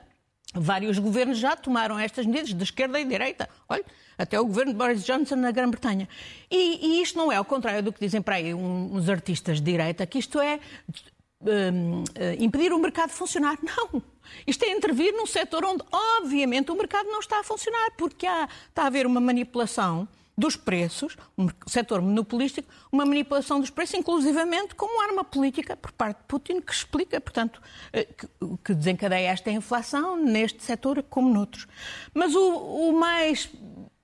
Vários 0.56 0.98
governos 0.98 1.38
já 1.38 1.56
tomaram 1.56 2.00
estas 2.00 2.26
medidas, 2.26 2.52
de 2.52 2.64
esquerda 2.64 3.00
e 3.00 3.06
direita. 3.06 3.48
Olha, 3.70 3.86
até 4.18 4.40
o 4.40 4.46
governo 4.46 4.72
de 4.72 4.78
Boris 4.80 5.04
Johnson 5.04 5.36
na 5.36 5.52
Grã-Bretanha. 5.52 6.10
E, 6.50 6.80
e, 6.82 7.02
isto 7.04 7.16
não 7.16 7.32
é 7.32 7.36
ao 7.36 7.46
contrário 7.46 7.84
do 7.84 7.94
que 7.94 8.00
dizem 8.00 8.24
para 8.24 8.38
aí 8.38 8.56
uns 8.56 9.08
artistas 9.08 9.62
de 9.62 9.72
direita, 9.72 10.04
que 10.08 10.18
isto 10.18 10.40
é 10.40 10.60
um, 11.42 12.04
impedir 12.40 12.74
o 12.74 12.80
mercado 12.80 13.10
de 13.10 13.16
funcionar. 13.16 13.60
Não. 13.62 14.02
Isto 14.48 14.64
é 14.66 14.72
intervir 14.72 15.14
num 15.14 15.28
setor 15.28 15.64
onde, 15.64 15.84
obviamente, 15.92 16.72
o 16.72 16.76
mercado 16.76 17.06
não 17.06 17.20
está 17.20 17.42
a 17.42 17.44
funcionar, 17.44 17.92
porque 17.96 18.26
há, 18.26 18.50
está 18.68 18.82
a 18.82 18.88
haver 18.88 19.06
uma 19.06 19.22
manipulação 19.22 20.08
dos 20.38 20.56
preços, 20.56 21.18
um 21.36 21.48
setor 21.66 22.00
monopolístico, 22.00 22.70
uma 22.92 23.06
manipulação 23.06 23.60
dos 23.60 23.72
preços, 23.72 23.96
inclusivamente 23.96 24.76
como 24.76 25.02
arma 25.02 25.24
política 25.24 25.76
por 25.76 25.92
parte 25.92 26.20
de 26.20 26.24
Putin, 26.26 26.62
que 26.62 26.72
explica, 26.72 27.20
portanto, 27.20 27.60
eh, 27.92 28.08
que, 28.64 28.74
desencadeia 28.76 29.30
esta 29.30 29.50
inflação 29.50 30.16
neste 30.16 30.64
setor 30.64 31.02
como 31.10 31.34
noutros. 31.34 31.68
Mas 32.14 32.36
o, 32.36 32.40
o, 32.40 33.00
mais, 33.00 33.50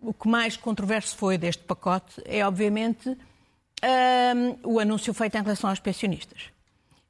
o 0.01 0.11
que 0.11 0.27
mais 0.27 0.57
controverso 0.57 1.15
foi 1.15 1.37
deste 1.37 1.63
pacote 1.63 2.19
é, 2.25 2.45
obviamente, 2.45 3.09
um, 3.09 3.15
ehm, 3.83 4.57
o 4.63 4.79
anúncio 4.79 5.13
feito 5.13 5.37
em 5.37 5.43
relação 5.43 5.69
aos 5.69 5.79
pensionistas. 5.79 6.51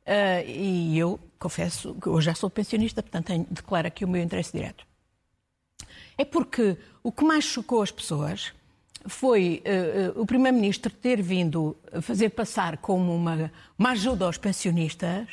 Uh, 0.05 0.43
e 0.45 0.99
eu 0.99 1.17
confesso 1.39 1.95
que 1.95 2.07
eu 2.07 2.19
já 2.19 2.35
sou 2.35 2.49
pensionista, 2.49 3.01
portanto 3.01 3.27
tenho, 3.27 3.47
declaro 3.49 3.87
aqui 3.87 4.03
o 4.03 4.07
meu 4.07 4.21
interesse 4.21 4.51
direto. 4.51 4.85
É 6.17 6.25
porque 6.25 6.77
o 7.01 7.09
que 7.09 7.23
mais 7.23 7.45
chocou 7.45 7.81
as 7.81 7.89
pessoas 7.89 8.53
foi 9.05 9.63
uh, 10.15 10.21
o 10.21 10.25
Primeiro-Ministro 10.25 10.91
ter 10.91 11.21
vindo 11.21 11.77
fazer 12.01 12.29
passar 12.29 12.77
como 12.77 13.13
uma, 13.13 13.51
uma 13.77 13.91
ajuda 13.91 14.25
aos 14.25 14.37
pensionistas 14.37 15.27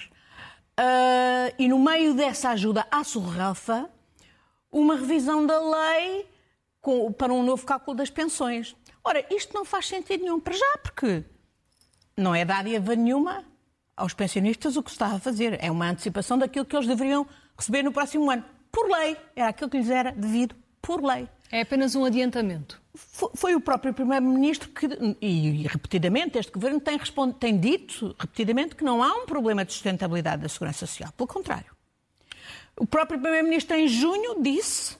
uh, 0.78 1.54
e, 1.58 1.68
no 1.68 1.78
meio 1.78 2.14
dessa 2.14 2.50
ajuda 2.50 2.86
à 2.90 3.04
surrafa, 3.04 3.88
uma 4.70 4.96
revisão 4.96 5.46
da 5.46 5.58
lei 5.58 6.26
com, 6.80 7.12
para 7.12 7.32
um 7.32 7.42
novo 7.42 7.64
cálculo 7.64 7.96
das 7.96 8.10
pensões. 8.10 8.74
Ora, 9.04 9.24
isto 9.30 9.54
não 9.54 9.64
faz 9.64 9.86
sentido 9.86 10.22
nenhum 10.22 10.40
para 10.40 10.54
já, 10.54 10.78
porque 10.82 11.24
não 12.16 12.34
é 12.34 12.44
dádiva 12.44 12.94
nenhuma 12.94 13.44
aos 13.96 14.14
pensionistas 14.14 14.76
o 14.76 14.82
que 14.82 14.90
se 14.90 14.94
está 14.94 15.06
a 15.06 15.18
fazer. 15.18 15.58
É 15.62 15.70
uma 15.70 15.88
antecipação 15.88 16.38
daquilo 16.38 16.64
que 16.64 16.76
eles 16.76 16.86
deveriam 16.86 17.26
receber 17.56 17.82
no 17.82 17.92
próximo 17.92 18.30
ano. 18.30 18.44
Por 18.70 18.88
lei. 18.88 19.16
Era 19.34 19.48
aquilo 19.48 19.70
que 19.70 19.78
lhes 19.78 19.90
era 19.90 20.12
devido 20.12 20.54
por 20.80 21.02
lei. 21.02 21.28
É 21.50 21.62
apenas 21.62 21.94
um 21.94 22.04
adiantamento. 22.04 22.80
Foi 23.34 23.54
o 23.54 23.60
próprio 23.60 23.92
Primeiro-Ministro 23.92 24.68
que, 24.70 24.86
e, 25.20 25.66
repetidamente, 25.66 26.38
este 26.38 26.52
governo 26.52 26.80
tem, 26.80 26.98
tem 27.38 27.58
dito 27.58 28.14
repetidamente 28.18 28.74
que 28.74 28.84
não 28.84 29.02
há 29.02 29.14
um 29.14 29.26
problema 29.26 29.64
de 29.64 29.72
sustentabilidade 29.72 30.42
da 30.42 30.48
segurança 30.48 30.86
social. 30.86 31.12
Pelo 31.16 31.26
contrário. 31.26 31.70
O 32.78 32.86
próprio 32.86 33.20
Primeiro-Ministro, 33.20 33.76
em 33.76 33.86
junho, 33.88 34.42
disse 34.42 34.96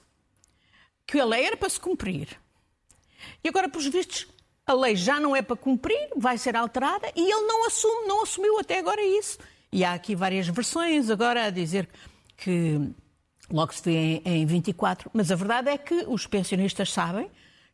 que 1.07 1.19
a 1.19 1.25
lei 1.25 1.45
era 1.45 1.57
para 1.57 1.69
se 1.69 1.79
cumprir. 1.79 2.27
E 3.43 3.49
agora, 3.49 3.67
pelos 3.67 3.87
vistos, 3.87 4.27
a 4.65 4.73
lei 4.73 4.95
já 4.95 5.19
não 5.19 5.35
é 5.35 5.41
para 5.41 5.55
cumprir, 5.55 6.09
vai 6.15 6.37
ser 6.37 6.55
alterada 6.55 7.11
e 7.15 7.21
ele 7.21 7.47
não 7.47 7.65
assume, 7.65 8.07
não 8.07 8.23
assumiu 8.23 8.59
até 8.59 8.79
agora 8.79 9.03
isso. 9.03 9.39
E 9.71 9.83
há 9.83 9.93
aqui 9.93 10.15
várias 10.15 10.47
versões 10.47 11.09
agora 11.09 11.45
a 11.45 11.49
dizer 11.49 11.89
que 12.37 12.79
logo 13.49 13.73
se 13.73 13.83
vê 13.83 13.91
em, 13.91 14.21
em 14.25 14.45
24, 14.45 15.09
mas 15.13 15.31
a 15.31 15.35
verdade 15.35 15.69
é 15.69 15.77
que 15.77 16.05
os 16.07 16.27
pensionistas 16.27 16.91
sabem 16.91 17.29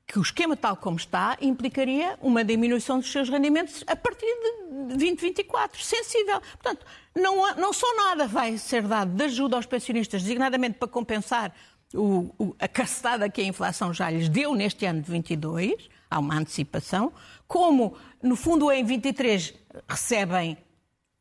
que 0.07 0.17
o 0.17 0.21
esquema 0.21 0.55
tal 0.55 0.77
como 0.77 0.95
está 0.95 1.37
implicaria 1.41 2.17
uma 2.21 2.43
diminuição 2.43 2.97
dos 2.97 3.11
seus 3.11 3.27
rendimentos 3.27 3.83
a 3.85 3.95
partir 3.95 4.25
de 4.25 4.95
2024, 4.95 5.83
sensível. 5.83 6.39
Portanto, 6.39 6.85
não, 7.13 7.53
não 7.55 7.73
só 7.73 7.93
nada 7.95 8.25
vai 8.25 8.57
ser 8.57 8.83
dado 8.83 9.11
de 9.11 9.23
ajuda 9.25 9.57
aos 9.57 9.65
pensionistas, 9.65 10.21
designadamente 10.21 10.77
para 10.77 10.87
compensar 10.87 11.53
o, 11.93 12.33
o, 12.39 12.55
a 12.57 12.67
cacetada 12.69 13.29
que 13.29 13.41
a 13.41 13.43
inflação 13.43 13.93
já 13.93 14.09
lhes 14.09 14.29
deu 14.29 14.55
neste 14.55 14.85
ano 14.85 15.01
de 15.01 15.11
22, 15.11 15.89
há 16.09 16.19
uma 16.19 16.35
antecipação, 16.35 17.11
como, 17.45 17.95
no 18.23 18.37
fundo, 18.37 18.71
em 18.71 18.85
23 18.85 19.53
recebem 19.89 20.57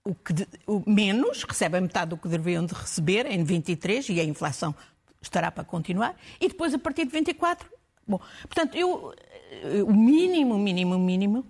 o 0.04 0.14
que 0.14 0.32
de, 0.32 0.46
o 0.64 0.82
menos, 0.88 1.42
recebem 1.42 1.80
metade 1.80 2.10
do 2.10 2.16
que 2.16 2.28
deveriam 2.28 2.64
de 2.64 2.74
receber 2.74 3.26
em 3.26 3.42
23 3.42 4.08
e 4.10 4.20
a 4.20 4.24
inflação 4.24 4.72
estará 5.20 5.50
para 5.50 5.64
continuar, 5.64 6.14
e 6.40 6.46
depois, 6.46 6.72
a 6.72 6.78
partir 6.78 7.04
de 7.04 7.10
24, 7.10 7.68
bom, 8.06 8.20
portanto, 8.42 8.76
eu, 8.76 9.14
eh, 9.50 9.82
o 9.82 9.92
mínimo, 9.92 10.58
mínimo, 10.58 10.98
mínimo 10.98 11.46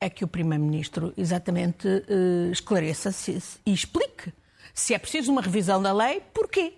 é 0.00 0.08
que 0.08 0.24
o 0.24 0.28
Primeiro-Ministro 0.28 1.12
exatamente 1.16 1.88
uh, 1.88 2.52
esclareça 2.52 3.10
-se 3.10 3.60
e 3.66 3.72
explique 3.72 4.32
se 4.72 4.94
é 4.94 4.98
preciso 4.98 5.32
uma 5.32 5.42
revisão 5.42 5.82
da 5.82 5.92
lei, 5.92 6.22
porquê? 6.32 6.74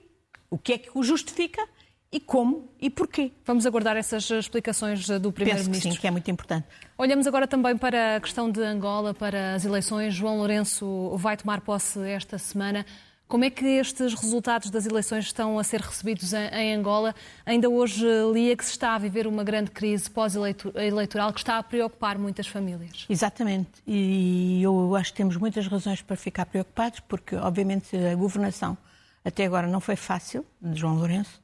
O 0.48 0.56
que 0.56 0.72
é 0.72 0.78
que 0.78 0.90
o 0.94 1.02
justifica 1.02 1.66
e 2.12 2.18
como 2.18 2.68
e 2.80 2.90
porquê. 2.90 3.30
Vamos 3.44 3.66
aguardar 3.66 3.96
essas 3.96 4.28
explicações 4.30 5.06
do 5.06 5.30
Primeiro-Ministro. 5.30 5.92
Sim, 5.92 5.98
que 5.98 6.06
é 6.06 6.10
muito 6.10 6.30
importante. 6.30 6.66
Olhamos 6.98 7.26
agora 7.26 7.46
também 7.46 7.76
para 7.76 8.16
a 8.16 8.20
questão 8.20 8.50
de 8.50 8.60
Angola, 8.62 9.14
para 9.14 9.54
as 9.54 9.64
eleições. 9.64 10.14
João 10.14 10.38
Lourenço 10.38 11.16
vai 11.16 11.36
tomar 11.36 11.60
posse 11.60 12.00
esta 12.00 12.36
semana. 12.38 12.84
Como 13.30 13.44
é 13.44 13.48
que 13.48 13.64
estes 13.64 14.12
resultados 14.14 14.70
das 14.70 14.86
eleições 14.86 15.26
estão 15.26 15.56
a 15.56 15.62
ser 15.62 15.80
recebidos 15.80 16.32
em 16.32 16.74
Angola? 16.74 17.14
Ainda 17.46 17.68
hoje 17.68 18.04
lia 18.32 18.56
que 18.56 18.64
se 18.64 18.72
está 18.72 18.96
a 18.96 18.98
viver 18.98 19.24
uma 19.24 19.44
grande 19.44 19.70
crise 19.70 20.10
pós-eleitoral 20.10 21.32
que 21.32 21.38
está 21.38 21.56
a 21.56 21.62
preocupar 21.62 22.18
muitas 22.18 22.48
famílias. 22.48 23.06
Exatamente. 23.08 23.70
E 23.86 24.60
eu 24.60 24.96
acho 24.96 25.12
que 25.12 25.18
temos 25.18 25.36
muitas 25.36 25.68
razões 25.68 26.02
para 26.02 26.16
ficar 26.16 26.44
preocupados, 26.44 26.98
porque, 26.98 27.36
obviamente, 27.36 27.96
a 27.96 28.16
governação 28.16 28.76
até 29.24 29.44
agora 29.44 29.68
não 29.68 29.78
foi 29.78 29.94
fácil, 29.94 30.44
de 30.60 30.80
João 30.80 30.96
Lourenço 30.96 31.40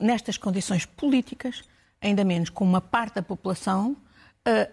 nestas 0.00 0.36
condições 0.36 0.86
políticas, 0.86 1.62
ainda 2.00 2.24
menos 2.24 2.50
com 2.50 2.64
uma 2.64 2.80
parte 2.80 3.14
da 3.14 3.22
população 3.22 3.96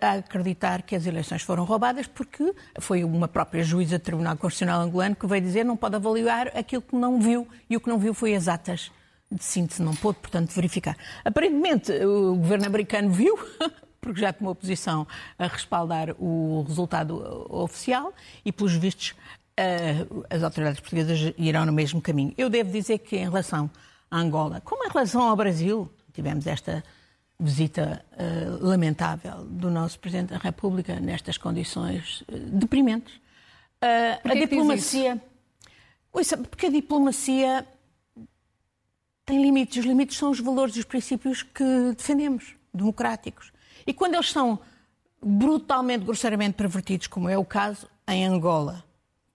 a 0.02 0.14
acreditar 0.14 0.82
que 0.82 0.96
as 0.96 1.06
eleições 1.06 1.44
foram 1.44 1.64
roubadas, 1.64 2.08
porque 2.08 2.54
foi 2.80 3.04
uma 3.04 3.28
própria 3.28 3.64
juíza 3.64 4.00
do 4.00 4.02
Tribunal 4.02 4.36
Constitucional 4.38 4.82
angolano 4.82 5.16
que 5.16 5.28
veio 5.28 5.42
dizer 5.42 5.64
não 5.64 5.78
pode 5.78 5.96
avaliar 5.96 6.48
aquilo 6.58 6.82
que 6.82 6.96
não 6.96 7.20
viu, 7.20 7.48
e 7.70 7.78
o 7.78 7.80
que 7.80 7.88
não 7.88 8.00
viu 8.00 8.14
foi 8.14 8.34
as 8.36 8.48
atas 8.48 8.92
de 9.32 9.44
síntese, 9.44 9.82
não 9.84 9.96
pôde, 9.96 10.18
portanto, 10.20 10.50
verificar. 10.52 10.98
Aparentemente, 11.24 11.92
o 11.92 12.36
governo 12.36 12.66
americano 12.66 13.12
viu, 13.12 13.38
porque 14.02 14.22
já 14.22 14.34
tomou 14.34 14.56
posição 14.56 15.06
a 15.38 15.46
respaldar 15.46 16.16
o 16.18 16.64
resultado 16.68 17.46
oficial, 17.50 18.12
e, 18.44 18.52
pelos 18.52 18.74
vistos, 18.74 19.14
as 20.30 20.42
autoridades 20.42 20.80
portuguesas 20.80 21.34
irão 21.38 21.66
no 21.66 21.72
mesmo 21.74 22.02
caminho. 22.02 22.34
Eu 22.38 22.50
devo 22.50 22.72
dizer 22.72 22.98
que, 23.00 23.18
em 23.18 23.26
relação 23.26 23.70
Angola. 24.12 24.62
Como 24.62 24.86
em 24.86 24.90
relação 24.90 25.22
ao 25.22 25.36
Brasil, 25.36 25.92
tivemos 26.14 26.48
esta 26.48 26.84
visita 27.39 28.05
uh, 28.13 28.65
lamentável 28.65 29.46
do 29.46 29.72
nosso 29.72 30.00
Presidente 30.00 30.29
da 30.29 30.38
República 30.38 31.00
nestas 31.00 31.38
condições 31.38 32.22
uh, 32.22 32.38
deprimentes. 32.51 33.15
Uh, 33.81 34.29
a 34.29 34.34
diplomacia. 34.34 35.22
Ouça, 36.12 36.38
porque 36.38 36.65
a 36.65 36.69
diplomacia 36.69 37.65
tem 39.25 39.41
limites. 39.41 39.77
Os 39.77 39.86
limites 39.86 40.17
são 40.17 40.31
os 40.31 40.39
valores 40.39 40.75
e 40.75 40.79
os 40.79 40.86
princípios 40.86 41.43
que 41.43 41.93
defendemos, 41.96 42.55
democráticos. 42.74 43.53
E 43.88 43.93
quando 43.93 44.15
eles 44.15 44.31
são 44.31 44.60
brutalmente, 45.24 46.05
grosseiramente 46.05 46.55
pervertidos, 46.55 47.08
como 47.08 47.29
é 47.29 47.38
o 47.38 47.46
caso 47.46 47.88
em 48.08 48.25
Angola, 48.25 48.84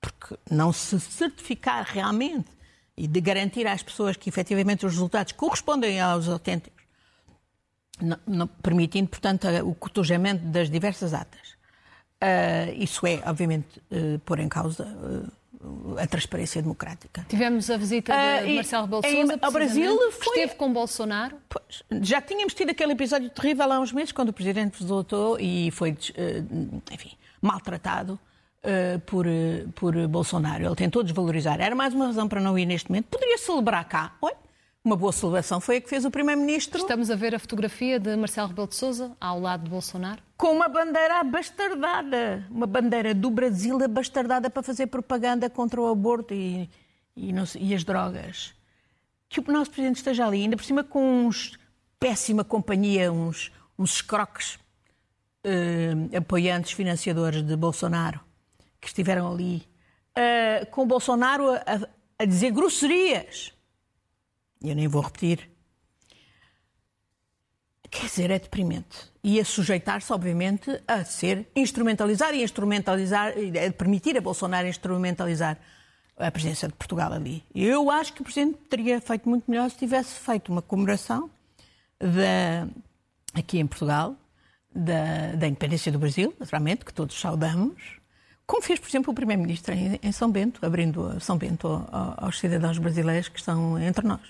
porque 0.00 0.37
não 0.50 0.73
se 0.73 0.99
certificar 1.00 1.87
realmente 1.87 2.49
e 2.96 3.06
de 3.06 3.20
garantir 3.20 3.66
às 3.66 3.82
pessoas 3.82 4.16
que 4.16 4.28
efetivamente 4.28 4.84
os 4.84 4.92
resultados 4.92 5.32
correspondem 5.32 6.00
aos 6.00 6.28
autênticos, 6.28 6.74
não, 8.00 8.18
não, 8.26 8.46
permitindo, 8.46 9.08
portanto, 9.08 9.46
o 9.64 9.74
cotejamento 9.74 10.44
das 10.44 10.70
diversas 10.70 11.14
atas. 11.14 11.54
Uh, 12.22 12.72
isso 12.78 13.06
é, 13.06 13.22
obviamente, 13.26 13.78
uh, 13.90 14.18
pôr 14.20 14.38
em 14.38 14.48
causa 14.48 14.84
uh, 14.84 15.98
a 15.98 16.06
transparência 16.06 16.62
democrática. 16.62 17.26
Tivemos 17.28 17.68
a 17.70 17.76
visita 17.76 18.14
de 18.44 18.54
Marcelo 18.54 18.84
Rebelo 18.84 19.02
Sousa, 19.02 19.38
ao 19.42 19.52
Brasil, 19.52 20.12
foi... 20.12 20.36
esteve 20.36 20.54
com 20.54 20.72
Bolsonaro. 20.72 21.36
Pois, 21.48 21.82
já 22.02 22.20
tínhamos 22.20 22.54
tido 22.54 22.70
aquele 22.70 22.92
episódio 22.92 23.28
terrível 23.30 23.70
há 23.70 23.78
uns 23.78 23.92
meses, 23.92 24.12
quando 24.12 24.30
o 24.30 24.32
Presidente 24.32 24.82
voltou 24.84 25.38
e 25.38 25.70
foi, 25.70 25.96
enfim, 26.92 27.12
maltratado 27.40 28.18
por, 29.06 29.26
por 29.74 30.06
Bolsonaro. 30.06 30.66
Ele 30.66 30.76
tentou 30.76 31.02
desvalorizar. 31.02 31.60
Era 31.60 31.74
mais 31.74 31.94
uma 31.94 32.06
razão 32.06 32.28
para 32.28 32.40
não 32.40 32.58
ir 32.58 32.66
neste 32.66 32.90
momento. 32.90 33.06
Poderia 33.06 33.38
celebrar 33.38 33.86
cá. 33.88 34.16
Oi? 34.20 34.32
Uma 34.87 34.97
boa 34.97 35.12
celebração 35.12 35.62
foi 35.62 35.79
a 35.79 35.81
que 35.81 35.88
fez 35.88 36.05
o 36.05 36.11
Primeiro-Ministro. 36.11 36.79
Estamos 36.79 37.11
a 37.11 37.17
ver 37.17 37.35
a 37.35 37.38
fotografia 37.38 37.99
de 37.99 38.14
Marcelo 38.17 38.49
Rebelo 38.49 38.69
de 38.69 38.75
Sousa 38.75 39.17
ao 39.19 39.41
lado 39.41 39.64
de 39.64 39.71
Bolsonaro. 39.71 40.23
Com 40.37 40.53
uma 40.53 40.69
bandeira 40.69 41.21
abastardada. 41.21 42.47
Uma 42.50 42.67
bandeira 42.67 43.14
do 43.14 43.31
Brasil 43.31 43.83
abastardada 43.83 44.50
para 44.50 44.62
fazer 44.62 44.88
propaganda 44.88 45.49
contra 45.49 45.81
o 45.81 45.87
aborto 45.87 46.35
e, 46.35 46.69
e, 47.17 47.33
não, 47.33 47.45
e 47.59 47.75
as 47.75 47.83
drogas. 47.83 48.55
Que 49.26 49.41
o 49.41 49.45
nosso 49.50 49.71
Presidente 49.71 49.97
esteja 49.97 50.26
ali, 50.26 50.43
ainda 50.43 50.55
por 50.55 50.64
cima 50.67 50.85
com 50.85 51.29
uns 51.29 51.59
péssima 51.99 52.45
companhia, 52.45 53.11
uns, 53.11 53.50
uns 53.79 53.95
escroques 53.95 54.59
uh, 55.47 56.14
apoiantes, 56.14 56.73
financiadores 56.73 57.41
de 57.41 57.57
Bolsonaro 57.57 58.21
que 58.83 58.88
estiveram 58.88 59.33
ali, 59.33 59.67
uh, 60.11 60.67
com 60.71 60.87
Bolsonaro 60.87 61.55
a, 61.55 61.88
a 62.19 62.25
dizer 62.26 62.50
grosserias. 62.50 63.55
Eu 64.64 64.75
nem 64.75 64.88
vou 64.88 65.02
repetir. 65.02 65.50
Quer 67.90 68.06
dizer, 68.06 68.30
é 68.30 68.38
deprimente. 68.38 69.12
E 69.23 69.38
a 69.38 69.44
sujeitar-se, 69.44 70.12
obviamente, 70.12 70.83
a 70.88 71.04
ser 71.04 71.47
instrumentalizar 71.54 72.35
e 72.35 72.42
instrumentalizar, 72.42 73.33
a 73.33 73.73
permitir 73.73 74.16
a 74.16 74.21
Bolsonaro 74.21 74.66
instrumentalizar 74.66 75.59
a 76.16 76.30
presença 76.30 76.66
de 76.66 76.75
Portugal 76.75 77.12
ali. 77.12 77.44
Eu 77.54 77.90
acho 77.90 78.12
que 78.12 78.23
o 78.23 78.25
Presidente 78.25 78.59
teria 78.68 79.00
feito 79.00 79.28
muito 79.28 79.49
melhor 79.50 79.71
se 79.71 79.76
tivesse 79.76 80.14
feito 80.14 80.50
uma 80.50 80.62
comemoração 80.62 81.30
da, 81.99 82.68
aqui 83.33 83.59
em 83.59 83.66
Portugal 83.66 84.16
da, 84.75 85.37
da 85.37 85.47
independência 85.47 85.92
do 85.92 85.99
Brasil, 85.99 86.35
naturalmente, 86.38 86.85
que 86.85 86.92
todos 86.92 87.18
saudamos, 87.18 88.00
como 88.47 88.62
fez, 88.62 88.78
por 88.78 88.88
exemplo, 88.88 89.12
o 89.12 89.14
Primeiro-Ministro 89.14 89.73
em, 89.73 89.99
em, 90.02 90.12
São 90.12 90.30
Bento, 90.30 90.64
abrindo 90.64 91.18
São 91.21 91.38
Bento 91.38 91.87
aos 91.90 92.38
cidadãos 92.38 92.78
brasileiros 92.78 93.28
que 93.28 93.38
estão 93.38 93.78
entre 93.78 94.06
nós. 94.06 94.21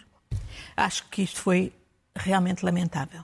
Acho 0.76 1.08
que 1.08 1.22
isto 1.22 1.40
foi 1.40 1.72
realmente 2.16 2.64
lamentável. 2.64 3.22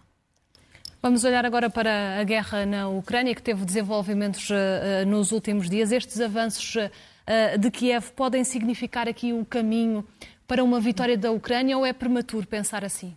Vamos 1.02 1.25
olhar 1.25 1.47
agora 1.47 1.71
para 1.71 2.21
a 2.21 2.25
guerra 2.25 2.67
na 2.67 2.88
Ucrânia, 2.88 3.35
que 3.35 3.43
teve 3.43 3.64
desenvolvimentos 3.64 4.50
uh, 4.50 5.07
nos 5.07 5.33
últimos 5.33 5.71
dias. 5.71 5.93
Estes 5.93 6.21
avanços 6.21 6.76
uh, 6.76 7.59
de 7.59 7.71
Kiev 7.71 8.11
podem 8.11 8.45
significar 8.45 9.09
aqui 9.09 9.33
o 9.33 9.43
caminho 9.47 10.07
para 10.47 10.62
uma 10.62 10.79
vitória 10.79 11.17
da 11.17 11.31
Ucrânia 11.31 11.79
ou 11.79 11.87
é 11.87 11.93
prematuro 11.95 12.47
pensar 12.47 12.85
assim? 12.85 13.17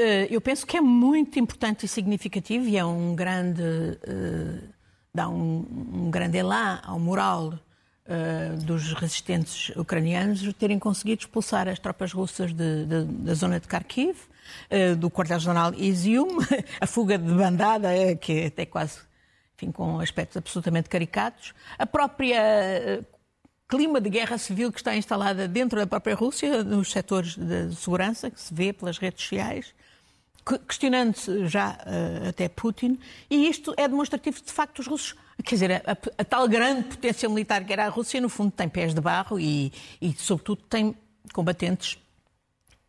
Uh, 0.00 0.26
eu 0.30 0.40
penso 0.40 0.66
que 0.66 0.78
é 0.78 0.80
muito 0.80 1.38
importante 1.38 1.84
e 1.84 1.88
significativo 1.88 2.66
e 2.66 2.78
é 2.78 2.84
um 2.84 3.14
grande. 3.14 3.62
dá 5.14 5.28
um, 5.28 5.66
um 5.92 6.10
grande 6.10 6.38
elá 6.38 6.80
ao 6.82 6.98
moral 6.98 7.52
dos 8.64 8.92
resistentes 8.94 9.70
ucranianos 9.76 10.42
terem 10.54 10.78
conseguido 10.78 11.20
expulsar 11.20 11.68
as 11.68 11.78
tropas 11.78 12.12
russas 12.12 12.52
de, 12.52 12.84
de, 12.84 13.04
da 13.04 13.34
zona 13.34 13.60
de 13.60 13.68
Kharkiv 13.68 14.16
eh, 14.68 14.94
do 14.94 15.10
quartel-general 15.10 15.74
Izium, 15.74 16.38
a 16.80 16.86
fuga 16.86 17.18
de 17.18 17.32
bandada, 17.32 17.94
eh, 17.94 18.16
que 18.16 18.32
é 18.32 18.46
até 18.46 18.66
quase 18.66 18.98
enfim, 19.56 19.70
com 19.70 20.00
aspectos 20.00 20.36
absolutamente 20.36 20.88
caricatos, 20.88 21.52
a 21.78 21.86
própria 21.86 23.04
clima 23.68 24.00
de 24.00 24.08
guerra 24.08 24.38
civil 24.38 24.72
que 24.72 24.78
está 24.78 24.96
instalada 24.96 25.46
dentro 25.46 25.78
da 25.78 25.86
própria 25.86 26.14
Rússia, 26.14 26.64
nos 26.64 26.90
setores 26.90 27.36
de 27.36 27.74
segurança, 27.76 28.30
que 28.30 28.40
se 28.40 28.52
vê 28.52 28.72
pelas 28.72 28.98
redes 28.98 29.22
sociais, 29.22 29.74
questionando-se 30.44 31.46
já 31.46 31.72
uh, 31.72 32.28
até 32.28 32.48
Putin, 32.48 32.98
e 33.28 33.48
isto 33.48 33.74
é 33.76 33.86
demonstrativo 33.86 34.40
de 34.42 34.52
facto 34.52 34.80
os 34.80 34.86
russos. 34.86 35.14
Quer 35.44 35.54
dizer, 35.54 35.72
a, 35.72 35.92
a, 36.18 36.24
tal 36.24 36.46
grande 36.48 36.84
potência 36.84 37.28
militar 37.28 37.64
que 37.64 37.72
era 37.72 37.86
a 37.86 37.88
Rússia, 37.88 38.20
no 38.20 38.28
fundo, 38.28 38.50
tem 38.50 38.68
pés 38.68 38.94
de 38.94 39.00
barro 39.00 39.38
e, 39.38 39.72
e 40.00 40.12
sobretudo, 40.12 40.62
tem 40.68 40.94
combatentes 41.32 41.98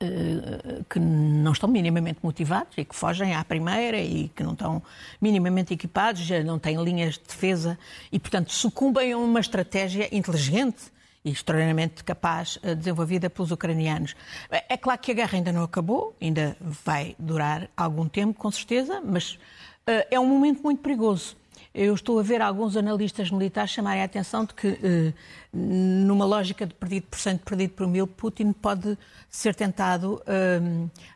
eh, 0.02 0.82
que 0.90 1.00
não 1.00 1.52
estão 1.52 1.70
minimamente 1.70 2.20
motivados 2.24 2.76
e 2.76 2.84
que 2.84 2.96
fogem 2.96 3.36
à 3.36 3.44
primeira 3.44 4.02
e 4.02 4.30
que 4.30 4.42
não 4.42 4.54
estão 4.54 4.82
minimamente 5.22 5.76
equipados, 5.76 6.24
já 6.24 6.44
não 6.44 6.58
têm 6.58 6.84
linhas 6.84 7.14
de 7.14 7.22
defesa 7.28 7.78
e, 8.12 8.18
portanto, 8.18 8.52
sucumbem 8.52 9.14
a 9.14 9.18
uma 9.18 9.40
estratégia 9.40 10.10
inteligente 10.12 10.92
e 11.24 11.32
extraordinariamente 11.32 12.04
capaz 12.04 12.58
eh, 12.64 12.76
desenvolvida 12.76 13.30
pelos 13.30 13.52
ucranianos. 13.52 14.16
É 14.50 14.78
claro 14.78 15.00
que 15.00 15.12
a 15.12 15.16
guerra 15.16 15.38
ainda 15.38 15.52
não 15.52 15.64
acabou, 15.64 16.16
ainda 16.22 16.56
vai 16.60 17.16
durar 17.20 17.70
algum 17.76 18.08
tempo, 18.08 18.40
com 18.40 18.52
certeza, 18.52 19.02
mas 19.04 19.38
eh, 19.86 20.08
é 20.12 20.20
um 20.20 20.26
momento 20.26 20.62
muito 20.64 20.82
perigoso. 20.82 21.36
Eu 21.74 21.94
estou 21.94 22.20
a 22.20 22.24
ver 22.24 22.42
alguns 22.42 22.76
analistas 22.76 23.32
militares 23.32 23.72
chamarem 23.72 24.02
a 24.02 24.06
atenção 24.06 24.44
de 24.44 24.54
que, 24.54 24.68
eh, 24.68 25.14
numa 25.54 26.26
lógica 26.26 26.66
de 26.66 26.74
perdido 26.74 27.08
por 27.08 27.18
cento, 27.18 27.44
perdido 27.46 27.74
por 27.74 27.88
mil, 27.88 28.06
Putin 28.06 28.52
pode 28.52 28.98
ser 29.30 29.56
tentado 29.56 30.22
eh, 30.28 30.60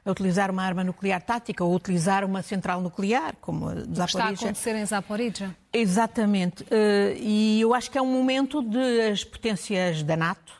a 0.05 0.11
utilizar 0.11 0.49
uma 0.49 0.63
arma 0.63 0.81
nuclear 0.81 1.21
tática 1.21 1.61
ou 1.61 1.75
utilizar 1.75 2.23
uma 2.23 2.41
central 2.41 2.79
nuclear, 2.79 3.35
como 3.41 3.67
a 3.67 3.73
Zaporizhia. 3.73 4.05
Está 4.05 4.23
a 4.23 4.29
acontecer 4.29 4.75
em 4.75 4.85
Zaporizhia. 4.85 5.57
Exatamente. 5.73 6.65
Eh, 6.71 7.17
e 7.19 7.61
eu 7.61 7.73
acho 7.73 7.91
que 7.91 7.97
é 7.97 8.01
um 8.01 8.13
momento 8.13 8.61
de 8.61 9.01
as 9.11 9.25
potências 9.25 10.03
da 10.03 10.15
NATO 10.15 10.53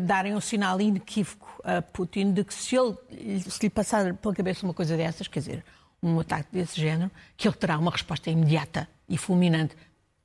darem 0.00 0.34
um 0.34 0.40
sinal 0.40 0.80
inequívoco 0.80 1.62
a 1.62 1.80
Putin 1.80 2.32
de 2.32 2.44
que 2.44 2.54
se, 2.54 2.76
ele, 2.76 2.96
se 3.40 3.62
lhe 3.62 3.70
passar 3.70 4.14
pela 4.14 4.34
cabeça 4.34 4.64
uma 4.64 4.74
coisa 4.74 4.96
dessas, 4.96 5.28
quer 5.28 5.40
dizer, 5.40 5.64
um 6.04 6.20
ataque 6.20 6.48
desse 6.52 6.80
género, 6.80 7.10
que 7.36 7.48
ele 7.48 7.56
terá 7.56 7.78
uma 7.78 7.90
resposta 7.90 8.30
imediata 8.30 8.88
e 9.08 9.16
fulminante. 9.16 9.76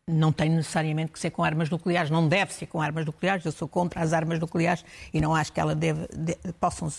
Não 0.07 0.31
tem 0.31 0.49
necessariamente 0.49 1.11
que 1.11 1.19
ser 1.19 1.29
com 1.29 1.43
armas 1.43 1.69
nucleares, 1.69 2.09
não 2.09 2.27
deve 2.27 2.51
ser 2.53 2.65
com 2.65 2.81
armas 2.81 3.05
nucleares. 3.05 3.45
Eu 3.45 3.51
sou 3.51 3.67
contra 3.67 4.01
as 4.01 4.11
armas 4.11 4.39
nucleares 4.39 4.83
e 5.13 5.21
não 5.21 5.35
acho 5.35 5.53
que 5.53 5.59
ela 5.59 5.75
deve, 5.75 6.07
de, 6.07 6.35
possam 6.59 6.89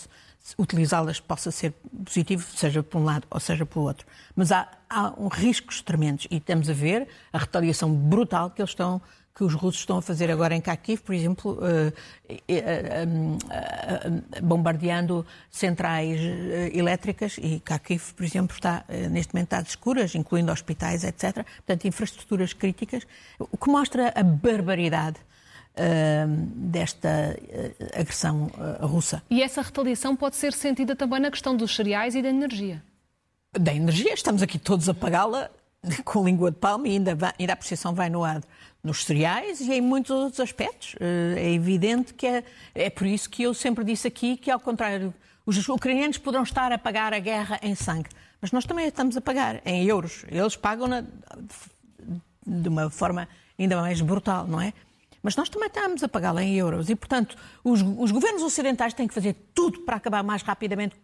utilizá-las 0.57 1.19
possa 1.19 1.51
ser 1.51 1.73
positivo, 2.03 2.45
seja 2.55 2.81
por 2.81 2.97
um 2.99 3.03
lado 3.03 3.27
ou 3.29 3.39
seja 3.39 3.65
pelo 3.65 3.85
outro. 3.85 4.05
Mas 4.35 4.51
há, 4.51 4.67
há 4.89 5.13
um 5.17 5.27
riscos 5.27 5.81
tremendos 5.81 6.27
e 6.31 6.37
estamos 6.37 6.69
a 6.69 6.73
ver 6.73 7.07
a 7.31 7.37
retaliação 7.37 7.93
brutal 7.93 8.49
que 8.49 8.61
eles 8.61 8.71
estão 8.71 9.01
que 9.41 9.45
os 9.45 9.55
russos 9.55 9.81
estão 9.81 9.97
a 9.97 10.01
fazer 10.03 10.29
agora 10.29 10.53
em 10.53 10.61
Kharkiv, 10.61 11.01
por 11.01 11.15
exemplo, 11.15 11.57
eh, 11.63 11.91
eh, 12.47 13.07
eh, 13.49 14.39
bombardeando 14.39 15.25
centrais 15.49 16.19
elétricas 16.71 17.39
e 17.41 17.59
Kharkiv, 17.59 18.13
por 18.13 18.23
exemplo, 18.23 18.55
está 18.55 18.85
neste 19.09 19.33
momento 19.33 19.53
está 19.55 19.61
escuras, 19.61 20.13
incluindo 20.13 20.51
hospitais, 20.51 21.03
etc. 21.03 21.43
Portanto, 21.57 21.87
infraestruturas 21.87 22.53
críticas, 22.53 23.07
o 23.39 23.57
que 23.57 23.69
mostra 23.69 24.13
a 24.15 24.21
barbaridade 24.21 25.17
desta 26.55 27.35
agressão 27.97 28.51
russa. 28.81 29.23
E 29.29 29.41
essa 29.41 29.61
retaliação 29.61 30.15
pode 30.15 30.35
ser 30.35 30.53
sentida 30.53 30.95
também 30.95 31.19
na 31.19 31.31
questão 31.31 31.55
dos 31.55 31.75
cereais 31.75 32.13
e 32.13 32.21
da 32.21 32.29
energia. 32.29 32.83
Da 33.57 33.73
energia, 33.73 34.13
estamos 34.13 34.43
aqui 34.43 34.59
todos 34.59 34.87
a 34.87 34.93
pagá-la 34.93 35.49
com 36.05 36.25
língua 36.25 36.51
de 36.51 36.57
palma 36.57 36.87
e 36.87 36.91
ainda, 36.91 37.15
vai, 37.15 37.33
ainda 37.39 37.53
a 37.53 37.55
apreciação 37.55 37.93
vai 37.93 38.09
no 38.09 38.23
ar 38.23 38.41
nos 38.83 39.05
cereais 39.05 39.61
e 39.61 39.73
em 39.73 39.81
muitos 39.81 40.11
outros 40.11 40.39
aspectos. 40.39 40.95
Eh, 40.99 41.35
é 41.37 41.53
evidente 41.53 42.13
que 42.13 42.25
é, 42.25 42.43
é 42.73 42.89
por 42.89 43.05
isso 43.05 43.29
que 43.29 43.43
eu 43.43 43.53
sempre 43.53 43.83
disse 43.83 44.07
aqui 44.07 44.37
que, 44.37 44.49
ao 44.49 44.59
contrário, 44.59 45.13
os 45.45 45.67
ucranianos 45.67 46.17
poderão 46.17 46.43
estar 46.43 46.71
a 46.71 46.77
pagar 46.77 47.13
a 47.13 47.19
guerra 47.19 47.59
em 47.61 47.75
sangue, 47.75 48.09
mas 48.39 48.51
nós 48.51 48.65
também 48.65 48.87
estamos 48.87 49.15
a 49.17 49.21
pagar 49.21 49.61
em 49.65 49.85
euros. 49.85 50.25
Eles 50.29 50.55
pagam 50.55 50.87
de 52.45 52.69
uma 52.69 52.89
forma 52.89 53.27
ainda 53.57 53.79
mais 53.79 54.01
brutal, 54.01 54.47
não 54.47 54.59
é? 54.59 54.73
Mas 55.21 55.35
nós 55.35 55.49
também 55.49 55.67
estamos 55.67 56.03
a 56.03 56.07
pagá-la 56.07 56.43
em 56.43 56.55
euros 56.55 56.89
e, 56.89 56.95
portanto, 56.95 57.35
os, 57.63 57.81
os 57.81 58.11
governos 58.11 58.41
ocidentais 58.41 58.93
têm 58.93 59.07
que 59.07 59.13
fazer 59.13 59.35
tudo 59.53 59.81
para 59.81 59.97
acabar 59.97 60.23
mais 60.23 60.41
rapidamente 60.41 60.95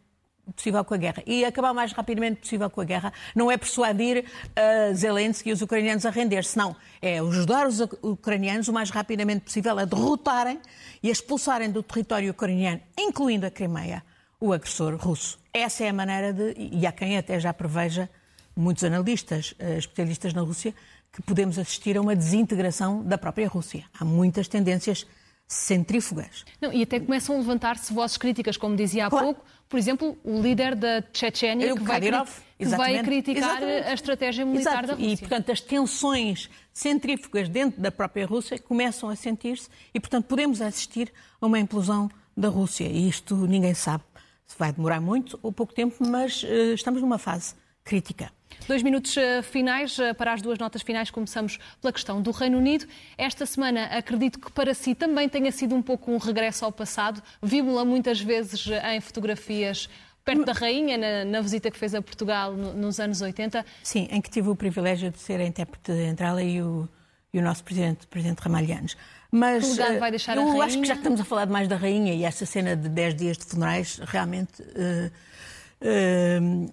possível 0.55 0.83
com 0.83 0.93
a 0.93 0.97
guerra. 0.97 1.23
E 1.25 1.45
acabar 1.45 1.71
o 1.71 1.75
mais 1.75 1.91
rapidamente 1.91 2.41
possível 2.41 2.69
com 2.69 2.81
a 2.81 2.83
guerra 2.83 3.13
não 3.35 3.51
é 3.51 3.57
persuadir 3.57 4.25
uh, 4.25 4.95
Zelensky 4.95 5.49
e 5.49 5.53
os 5.53 5.61
ucranianos 5.61 6.05
a 6.05 6.09
render-se, 6.09 6.57
não. 6.57 6.75
É 7.01 7.19
ajudar 7.19 7.67
os 7.67 7.79
ucranianos 8.01 8.67
o 8.67 8.73
mais 8.73 8.89
rapidamente 8.89 9.45
possível 9.45 9.77
a 9.77 9.85
derrotarem 9.85 10.59
e 11.01 11.09
a 11.09 11.11
expulsarem 11.11 11.71
do 11.71 11.83
território 11.83 12.31
ucraniano, 12.31 12.81
incluindo 12.97 13.45
a 13.45 13.51
Crimeia, 13.51 14.03
o 14.39 14.53
agressor 14.53 14.95
russo. 14.95 15.39
Essa 15.53 15.85
é 15.85 15.89
a 15.89 15.93
maneira 15.93 16.33
de. 16.33 16.55
E 16.57 16.85
há 16.85 16.91
quem 16.91 17.17
até 17.17 17.39
já 17.39 17.53
preveja, 17.53 18.09
muitos 18.55 18.83
analistas, 18.83 19.53
uh, 19.59 19.77
especialistas 19.77 20.33
na 20.33 20.41
Rússia, 20.41 20.73
que 21.11 21.21
podemos 21.21 21.57
assistir 21.57 21.97
a 21.97 22.01
uma 22.01 22.15
desintegração 22.15 23.03
da 23.03 23.17
própria 23.17 23.47
Rússia. 23.47 23.85
Há 23.99 24.05
muitas 24.05 24.47
tendências 24.47 25.05
centrífugas. 25.47 26.43
Não, 26.59 26.73
e 26.73 26.83
até 26.83 26.99
começam 26.99 27.35
a 27.35 27.37
levantar-se 27.39 27.93
vozes 27.93 28.17
críticas, 28.17 28.57
como 28.57 28.75
dizia 28.75 29.07
há 29.07 29.09
claro. 29.09 29.27
pouco, 29.27 29.45
por 29.69 29.79
exemplo, 29.79 30.17
o 30.23 30.41
líder 30.41 30.75
da 30.75 31.01
Chechênia, 31.13 31.73
que 31.73 31.83
vai, 31.83 32.01
que 32.01 32.65
vai, 32.65 33.03
criticar 33.03 33.61
exatamente. 33.61 33.87
a 33.87 33.93
estratégia 33.93 34.45
militar 34.45 34.83
Exato. 34.83 34.87
da 34.87 34.93
Rússia. 34.93 35.13
E, 35.13 35.17
portanto, 35.17 35.51
as 35.51 35.61
tensões 35.61 36.49
centrífugas 36.73 37.47
dentro 37.47 37.81
da 37.81 37.91
própria 37.91 38.25
Rússia 38.25 38.59
começam 38.59 39.09
a 39.09 39.15
sentir-se 39.15 39.69
e, 39.93 39.99
portanto, 39.99 40.25
podemos 40.25 40.61
assistir 40.61 41.11
a 41.39 41.45
uma 41.45 41.59
implosão 41.59 42.09
da 42.35 42.49
Rússia. 42.49 42.85
E 42.85 43.07
isto 43.07 43.35
ninguém 43.35 43.73
sabe 43.73 44.03
se 44.45 44.57
vai 44.57 44.71
demorar 44.71 45.01
muito 45.01 45.39
ou 45.41 45.51
pouco 45.51 45.73
tempo, 45.73 45.95
mas 45.99 46.43
uh, 46.43 46.73
estamos 46.73 47.01
numa 47.01 47.17
fase 47.17 47.55
crítica. 47.87 48.29
Dois 48.67 48.83
minutos 48.83 49.15
eh, 49.15 49.41
finais 49.41 49.97
eh, 49.97 50.13
para 50.13 50.33
as 50.33 50.41
duas 50.41 50.59
notas 50.59 50.81
finais. 50.81 51.09
Começamos 51.09 51.57
pela 51.81 51.93
questão 51.93 52.21
do 52.21 52.31
Reino 52.31 52.57
Unido. 52.57 52.85
Esta 53.17 53.45
semana, 53.45 53.85
acredito 53.85 54.39
que 54.39 54.51
para 54.51 54.73
si 54.73 54.93
também 54.93 55.29
tenha 55.29 55.51
sido 55.53 55.73
um 55.73 55.81
pouco 55.81 56.11
um 56.11 56.17
regresso 56.17 56.65
ao 56.65 56.71
passado. 56.71 57.23
Vimos-la 57.41 57.85
muitas 57.85 58.19
vezes 58.19 58.67
eh, 58.67 58.97
em 58.97 58.99
fotografias 58.99 59.89
perto 60.25 60.43
da 60.43 60.51
Rainha, 60.51 60.97
na, 60.97 61.23
na, 61.23 61.39
visita 61.39 61.71
que 61.71 61.77
fez 61.77 61.95
a 61.95 62.01
Portugal 62.01 62.51
no, 62.51 62.73
nos 62.73 62.99
anos 62.99 63.21
80. 63.21 63.65
Sim, 63.81 64.09
em 64.11 64.19
que 64.19 64.29
tive 64.29 64.49
o 64.49 64.55
privilégio 64.55 65.09
de 65.09 65.19
ser 65.19 65.39
a 65.39 65.45
intérprete 65.45 65.93
entre 65.93 66.25
ela 66.25 66.43
e 66.43 66.61
o, 66.61 66.89
e 67.33 67.39
o 67.39 67.41
nosso 67.41 67.63
presidente, 67.63 68.03
o 68.03 68.07
presidente 68.09 68.39
Ramalhianos. 68.39 68.97
Mas 69.31 69.77
vai 69.77 70.11
deixar 70.11 70.35
eu 70.35 70.61
acho 70.61 70.79
que 70.79 70.87
já 70.87 70.95
estamos 70.95 71.21
a 71.21 71.23
falar 71.23 71.47
mais 71.47 71.69
da 71.69 71.77
Rainha 71.77 72.13
e 72.13 72.25
essa 72.25 72.45
cena 72.45 72.75
de 72.75 72.89
10 72.89 73.15
dias 73.15 73.37
de 73.37 73.45
funerais 73.45 73.99
realmente. 74.03 74.61
Uh, 74.61 75.11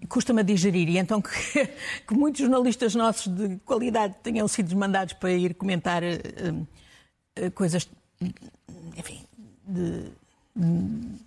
Custa-me 0.09 0.41
a 0.41 0.45
digerir. 0.45 0.89
E 0.89 0.99
então 0.99 1.21
que, 1.21 1.31
que, 2.07 2.15
muitos 2.15 2.41
jornalistas 2.41 2.95
nossos 2.95 3.35
de 3.35 3.57
qualidade 3.59 4.15
tenham 4.23 4.49
sido 4.49 4.75
mandados 4.77 5.15
para 5.15 5.33
ir 5.33 5.55
comentar 5.55 6.03
uh, 6.03 6.67
uh, 7.39 7.51
coisas, 7.53 7.89
enfim, 8.97 9.25
de, 9.67 10.11
de 10.57 11.25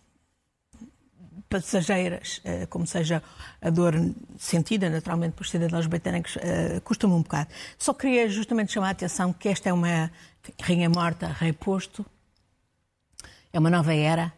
passageiras, 1.49 2.41
como 2.69 2.85
seja 2.85 3.23
a 3.61 3.69
dor 3.69 3.93
sentida 4.37 4.89
naturalmente 4.89 5.33
por 5.33 5.47
cidadãos 5.47 5.87
britânicos, 5.87 6.37
custa-me 6.83 7.13
um 7.13 7.21
bocado. 7.21 7.49
Só 7.77 7.93
queria 7.93 8.27
justamente 8.27 8.73
chamar 8.73 8.89
a 8.89 8.91
atenção 8.91 9.31
que 9.31 9.47
esta 9.47 9.69
é 9.69 9.73
uma 9.73 10.11
rainha 10.61 10.89
morta, 10.89 11.27
rei 11.27 11.53
posto, 11.53 12.05
é 13.53 13.59
uma 13.59 13.69
nova 13.69 13.93
era, 13.93 14.33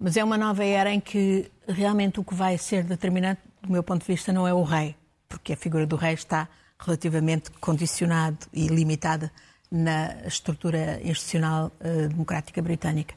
mas 0.00 0.16
é 0.16 0.24
uma 0.24 0.38
nova 0.38 0.64
era 0.64 0.90
em 0.90 0.98
que 0.98 1.50
realmente 1.68 2.18
o 2.18 2.24
que 2.24 2.34
vai 2.34 2.56
ser 2.56 2.82
determinante, 2.82 3.42
do 3.60 3.70
meu 3.70 3.82
ponto 3.82 4.00
de 4.00 4.06
vista, 4.06 4.32
não 4.32 4.48
é 4.48 4.54
o 4.54 4.62
rei, 4.62 4.96
porque 5.28 5.52
a 5.52 5.56
figura 5.56 5.86
do 5.86 5.94
rei 5.94 6.14
está 6.14 6.48
relativamente 6.78 7.50
condicionado 7.60 8.38
e 8.50 8.66
limitada 8.66 9.30
na 9.70 10.26
estrutura 10.26 10.98
institucional 11.04 11.70
uh, 11.80 12.08
democrática 12.08 12.62
britânica. 12.62 13.14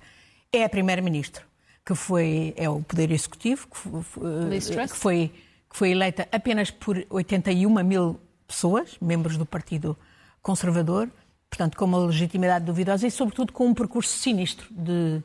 É 0.52 0.66
a 0.66 0.70
primeira-ministra, 0.70 1.44
que 1.86 1.96
foi 1.96 2.54
é 2.58 2.70
o 2.70 2.82
poder 2.82 3.12
executivo, 3.12 3.66
que, 3.68 3.88
uh, 3.88 4.88
que, 4.90 4.98
foi 4.98 5.32
que 5.70 5.78
foi 5.78 5.92
eleita 5.92 6.28
apenas 6.34 6.70
por 6.70 7.04
81 7.10 7.84
mil 7.84 8.20
pessoas, 8.46 8.98
membros 9.02 9.38
do 9.38 9.46
Partido 9.46 9.98
Conservador, 10.42 11.10
portanto 11.50 11.78
com 11.78 11.86
uma 11.86 12.00
legitimidade 12.00 12.66
duvidosa 12.66 13.08
e 13.08 13.12
sobretudo 13.12 13.54
com 13.54 13.68
um 13.68 13.74
percurso 13.74 14.18
sinistro 14.18 14.68
de 14.70 15.24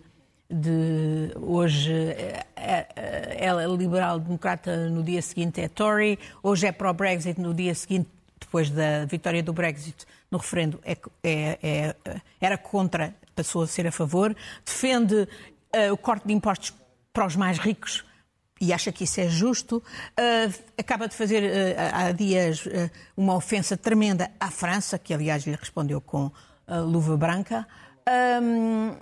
de 0.51 1.31
hoje 1.37 1.93
é, 1.93 2.45
é, 2.57 3.37
ela 3.39 3.63
é 3.63 3.67
liberal-democrata, 3.67 4.89
no 4.89 5.03
dia 5.03 5.21
seguinte 5.21 5.61
é 5.61 5.69
Tory, 5.69 6.19
hoje 6.43 6.67
é 6.67 6.73
pró-Brexit, 6.73 7.39
no 7.39 7.53
dia 7.53 7.75
seguinte, 7.75 8.09
depois 8.41 8.71
da 8.71 9.05
vitória 9.05 9.43
do 9.43 9.53
Brexit 9.53 10.07
no 10.31 10.39
referendo, 10.39 10.81
é, 10.85 10.97
é, 11.23 11.59
é, 11.63 11.95
era 12.41 12.57
contra, 12.57 13.15
passou 13.35 13.63
a 13.63 13.67
ser 13.67 13.87
a 13.87 13.93
favor, 13.93 14.35
defende 14.65 15.29
o 15.93 15.97
corte 15.97 16.27
de 16.27 16.33
impostos 16.33 16.75
para 17.13 17.27
os 17.27 17.37
mais 17.37 17.59
ricos 17.59 18.05
e 18.61 18.73
acha 18.73 18.91
que 18.91 19.05
isso 19.05 19.21
é 19.21 19.29
justo, 19.29 19.77
uh, 19.77 20.55
acaba 20.77 21.07
de 21.07 21.15
fazer 21.15 21.45
uh, 21.45 21.77
há 21.93 22.11
dias 22.11 22.65
uma 23.17 23.35
ofensa 23.37 23.77
tremenda 23.77 24.31
à 24.41 24.51
França, 24.51 24.99
que 24.99 25.15
aliás 25.15 25.45
lhe 25.45 25.55
respondeu 25.55 26.01
com 26.01 26.31
luva 26.69 27.17
branca. 27.17 27.67
Um, 28.43 28.97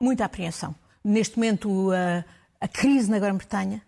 muita 0.00 0.24
apreensão. 0.24 0.74
Neste 1.04 1.36
momento, 1.36 1.90
a, 1.92 2.24
a 2.60 2.68
crise 2.68 3.10
na 3.10 3.18
Grã-Bretanha, 3.18 3.82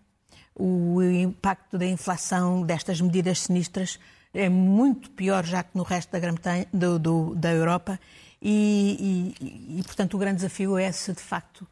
o 0.55 1.03
impacto 1.03 1.79
da 1.79 1.87
inflação 1.87 2.62
destas 2.62 3.01
medidas 3.01 3.40
sinistras 3.40 3.98
é 4.35 4.48
muito 4.48 5.11
pior 5.11 5.44
já 5.44 5.62
que 5.62 5.77
no 5.77 5.83
resto 5.83 6.11
da 6.11 6.18
Grã-Bretanha, 6.18 6.66
da 6.72 7.53
Europa, 7.53 7.98
e, 8.40 9.35
e, 9.40 9.79
e, 9.79 9.83
portanto, 9.85 10.14
o 10.14 10.18
grande 10.18 10.37
desafio 10.37 10.77
é 10.77 10.90
se, 10.90 11.12
de 11.12 11.20
facto, 11.20 11.66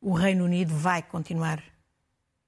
o 0.00 0.12
Reino 0.12 0.44
Unido 0.44 0.72
vai 0.72 1.02
continuar 1.02 1.60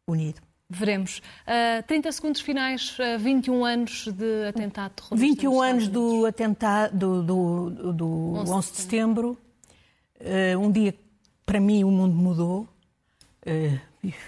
unido. 0.07 0.41
Veremos. 0.69 1.19
Uh, 1.47 1.83
30 1.87 2.13
segundos 2.13 2.41
finais, 2.41 2.97
uh, 2.99 3.19
21 3.19 3.65
anos 3.65 4.07
de 4.07 4.49
atentado 4.49 4.93
terrorista. 4.93 5.17
21 5.17 5.63
anos 5.63 5.89
do 5.89 6.27
atentado 6.27 6.97
do, 6.97 7.23
do, 7.23 7.93
do 7.93 8.07
11 8.53 8.73
de 8.73 8.77
setembro, 8.79 9.39
uh, 10.21 10.59
um 10.59 10.71
dia 10.71 10.93
para 11.47 11.61
mim 11.61 11.85
o 11.85 11.91
mundo 11.91 12.15
mudou. 12.15 12.69
Eh, 13.47 13.79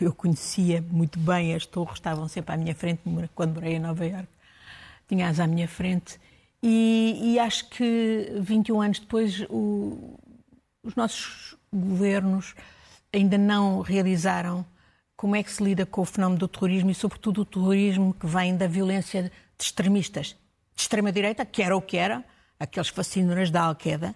eu 0.01 0.15
conhecia 0.15 0.81
muito 0.81 1.19
bem 1.19 1.55
as 1.55 1.67
torres, 1.67 1.95
estavam 1.95 2.29
sempre 2.29 2.55
à 2.55 2.57
minha 2.57 2.75
frente 2.75 3.03
quando 3.35 3.55
morei 3.55 3.75
em 3.75 3.81
Nova 3.81 4.07
Iorque. 4.07 4.29
Tinha-as 5.09 5.41
à 5.41 5.47
minha 5.47 5.67
frente. 5.67 6.19
E, 6.63 7.19
e, 7.23 7.39
acho 7.39 7.69
que 7.71 8.33
21 8.41 8.81
anos 8.81 8.99
depois 8.99 9.43
o, 9.49 10.19
os 10.83 10.95
nossos 10.97 11.57
governos 11.73 12.55
ainda 13.13 13.39
não 13.39 13.81
realizaram 13.81 14.67
como 15.17 15.37
é 15.37 15.43
que 15.43 15.53
se 15.53 15.63
lida 15.63 15.87
com 15.87 16.01
o 16.01 16.05
fenómeno 16.05 16.39
do 16.39 16.49
terrorismo 16.49 16.91
e, 16.91 16.95
sobretudo, 16.95 17.43
o 17.43 17.45
terrorismo 17.45 18.13
que 18.13 18.27
vem 18.27 18.57
da 18.57 18.67
violência 18.67 19.25
de 19.25 19.65
extremistas. 19.65 20.37
De 20.75 20.83
extrema-direita, 20.83 21.45
que 21.45 21.63
era 21.63 21.77
o 21.77 21.83
que 21.83 21.97
era, 21.97 22.25
aqueles 22.59 22.89
fascínoras 22.89 23.51
da 23.51 23.63
Al-Qaeda, 23.63 24.15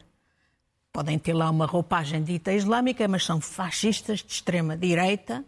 podem 0.93 1.19
ter 1.19 1.33
lá 1.33 1.49
uma 1.51 1.67
roupagem 1.67 2.23
dita 2.23 2.53
islâmica, 2.53 3.09
mas 3.09 3.25
são 3.25 3.41
fascistas 3.41 4.21
de 4.21 4.33
extrema 4.33 4.77
direita 4.77 5.45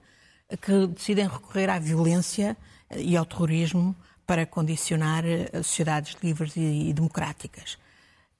que 0.62 0.87
decidem 0.87 1.28
recorrer 1.28 1.68
à 1.68 1.78
violência 1.78 2.57
e 2.96 3.16
ao 3.16 3.26
terrorismo 3.26 3.94
para 4.26 4.46
condicionar 4.46 5.24
eh, 5.26 5.50
sociedades 5.62 6.16
livres 6.22 6.54
e, 6.57 6.92
democráticas. 6.94 7.76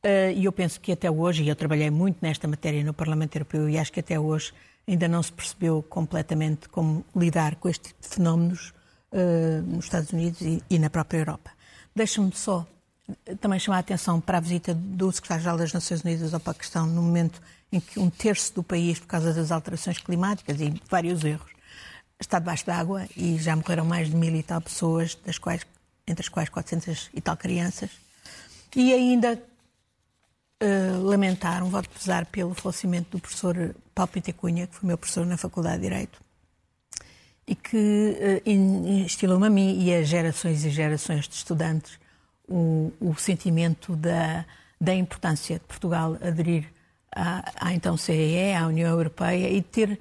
Eh, 0.03 0.33
e 0.33 0.45
eu 0.47 0.53
penso 0.53 0.81
que 0.81 0.93
até 0.93 1.11
hoje, 1.11 1.43
e 1.43 1.49
eu 1.49 1.57
trabalhei 1.57 1.91
muito 1.91 2.19
nesta 2.23 2.49
matéria 2.49 2.83
no 2.83 2.95
Parlamento 2.95 3.37
Europeu, 3.37 3.69
e 3.69 3.79
acho 3.79 3.93
que 3.93 4.01
até 4.01 4.19
hoje 4.19 4.53
ainda 4.89 5.07
não 5.09 5.23
se 5.23 5.33
percebeu 5.33 5.83
completamente 5.83 6.69
como 6.69 7.05
lidar 7.15 7.57
com 7.57 7.69
este 7.69 7.89
tipo 7.89 8.03
de 8.03 8.09
fenómenos 8.09 8.73
uh, 9.13 9.63
nos 9.67 9.87
Estados 9.87 10.13
Unidos 10.13 10.41
e 10.69 10.79
na 10.79 10.91
própria 10.91 11.19
Europa. 11.19 11.51
Deixa-me 11.95 12.33
só 12.35 12.67
também 13.41 13.59
chamar 13.59 13.79
a 13.79 13.81
atenção 13.81 14.21
para 14.21 14.39
a 14.39 14.41
visita 14.41 14.75
do 14.75 15.13
secretário-geral 15.13 15.59
das 15.59 15.73
Nações 15.73 16.03
Unidas 16.03 16.33
ao 16.33 16.41
Paquistão 16.41 16.87
no 16.87 17.03
momento 17.03 17.41
em 17.71 17.81
que 17.81 17.99
um 17.99 18.09
terço 18.09 18.55
do 18.55 18.63
país, 18.63 18.99
por 18.99 19.07
causa 19.07 19.33
das 19.33 19.51
alterações 19.51 19.99
climáticas 19.99 20.61
e 20.61 20.73
vários 20.89 21.25
erros, 21.25 21.51
está 22.19 22.39
debaixo 22.39 22.65
d'água 22.65 23.07
e 23.17 23.37
já 23.39 23.55
morreram 23.55 23.85
mais 23.85 24.09
de 24.09 24.17
mil 24.17 24.35
e 24.35 24.43
tal 24.43 24.61
pessoas, 24.61 25.15
das 25.27 25.39
quais, 25.39 25.67
entre 26.07 26.23
as 26.23 26.29
quais 26.29 26.49
400 26.49 27.11
e 27.13 27.21
tal 27.21 27.37
crianças. 27.37 27.91
E 28.75 28.93
ainda 28.93 29.43
uh, 30.63 31.03
lamentar 31.03 31.63
um 31.63 31.69
voto 31.69 31.89
de 31.89 31.99
pesar 31.99 32.27
pelo 32.27 32.55
falecimento 32.55 33.11
do 33.11 33.21
professor 33.21 33.75
Paulo 33.95 34.11
Pitecunha, 34.13 34.67
que 34.67 34.77
foi 34.77 34.87
meu 34.87 34.99
professor 34.99 35.27
na 35.27 35.37
Faculdade 35.37 35.77
de 35.77 35.83
Direito, 35.83 36.21
e 37.47 37.55
que 37.55 38.43
uh, 38.47 38.51
instilou-me 38.51 39.47
a 39.47 39.51
mim 39.51 39.85
e 39.85 39.93
a 39.95 40.03
gerações 40.03 40.65
e 40.65 40.71
gerações 40.71 41.29
de 41.29 41.35
estudantes 41.35 41.99
o, 42.49 42.93
o 43.01 43.15
sentimento 43.17 43.97
da, 43.97 44.45
da 44.81 44.95
importância 44.95 45.59
de 45.59 45.65
Portugal 45.65 46.17
aderir 46.21 46.67
à, 47.15 47.69
à 47.69 47.75
então 47.75 47.97
CEE, 47.97 48.55
à 48.55 48.67
União 48.67 48.91
Europeia 48.91 49.49
e 49.51 49.63
ter 49.63 49.99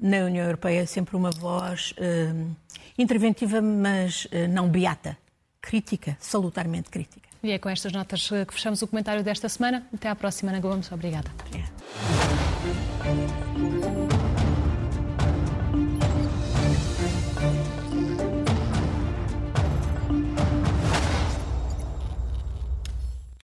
na 0.00 0.18
União 0.18 0.44
Europeia 0.44 0.86
sempre 0.86 1.16
uma 1.16 1.30
voz 1.30 1.92
uh, 1.98 2.56
interventiva, 2.96 3.60
mas 3.60 4.26
uh, 4.26 4.48
não 4.48 4.68
beata, 4.68 5.16
crítica, 5.60 6.16
salutarmente 6.20 6.90
crítica. 6.90 7.28
E 7.42 7.50
é 7.50 7.58
com 7.58 7.68
estas 7.68 7.92
notas 7.92 8.28
que 8.28 8.54
fechamos 8.54 8.80
o 8.80 8.88
comentário 8.88 9.22
desta 9.22 9.50
semana. 9.50 9.86
Até 9.92 10.08
à 10.08 10.14
próxima, 10.16 10.50
Ana 10.50 10.60
Gomes. 10.60 10.90
Obrigada. 10.90 11.30
Obrigada. 11.46 11.74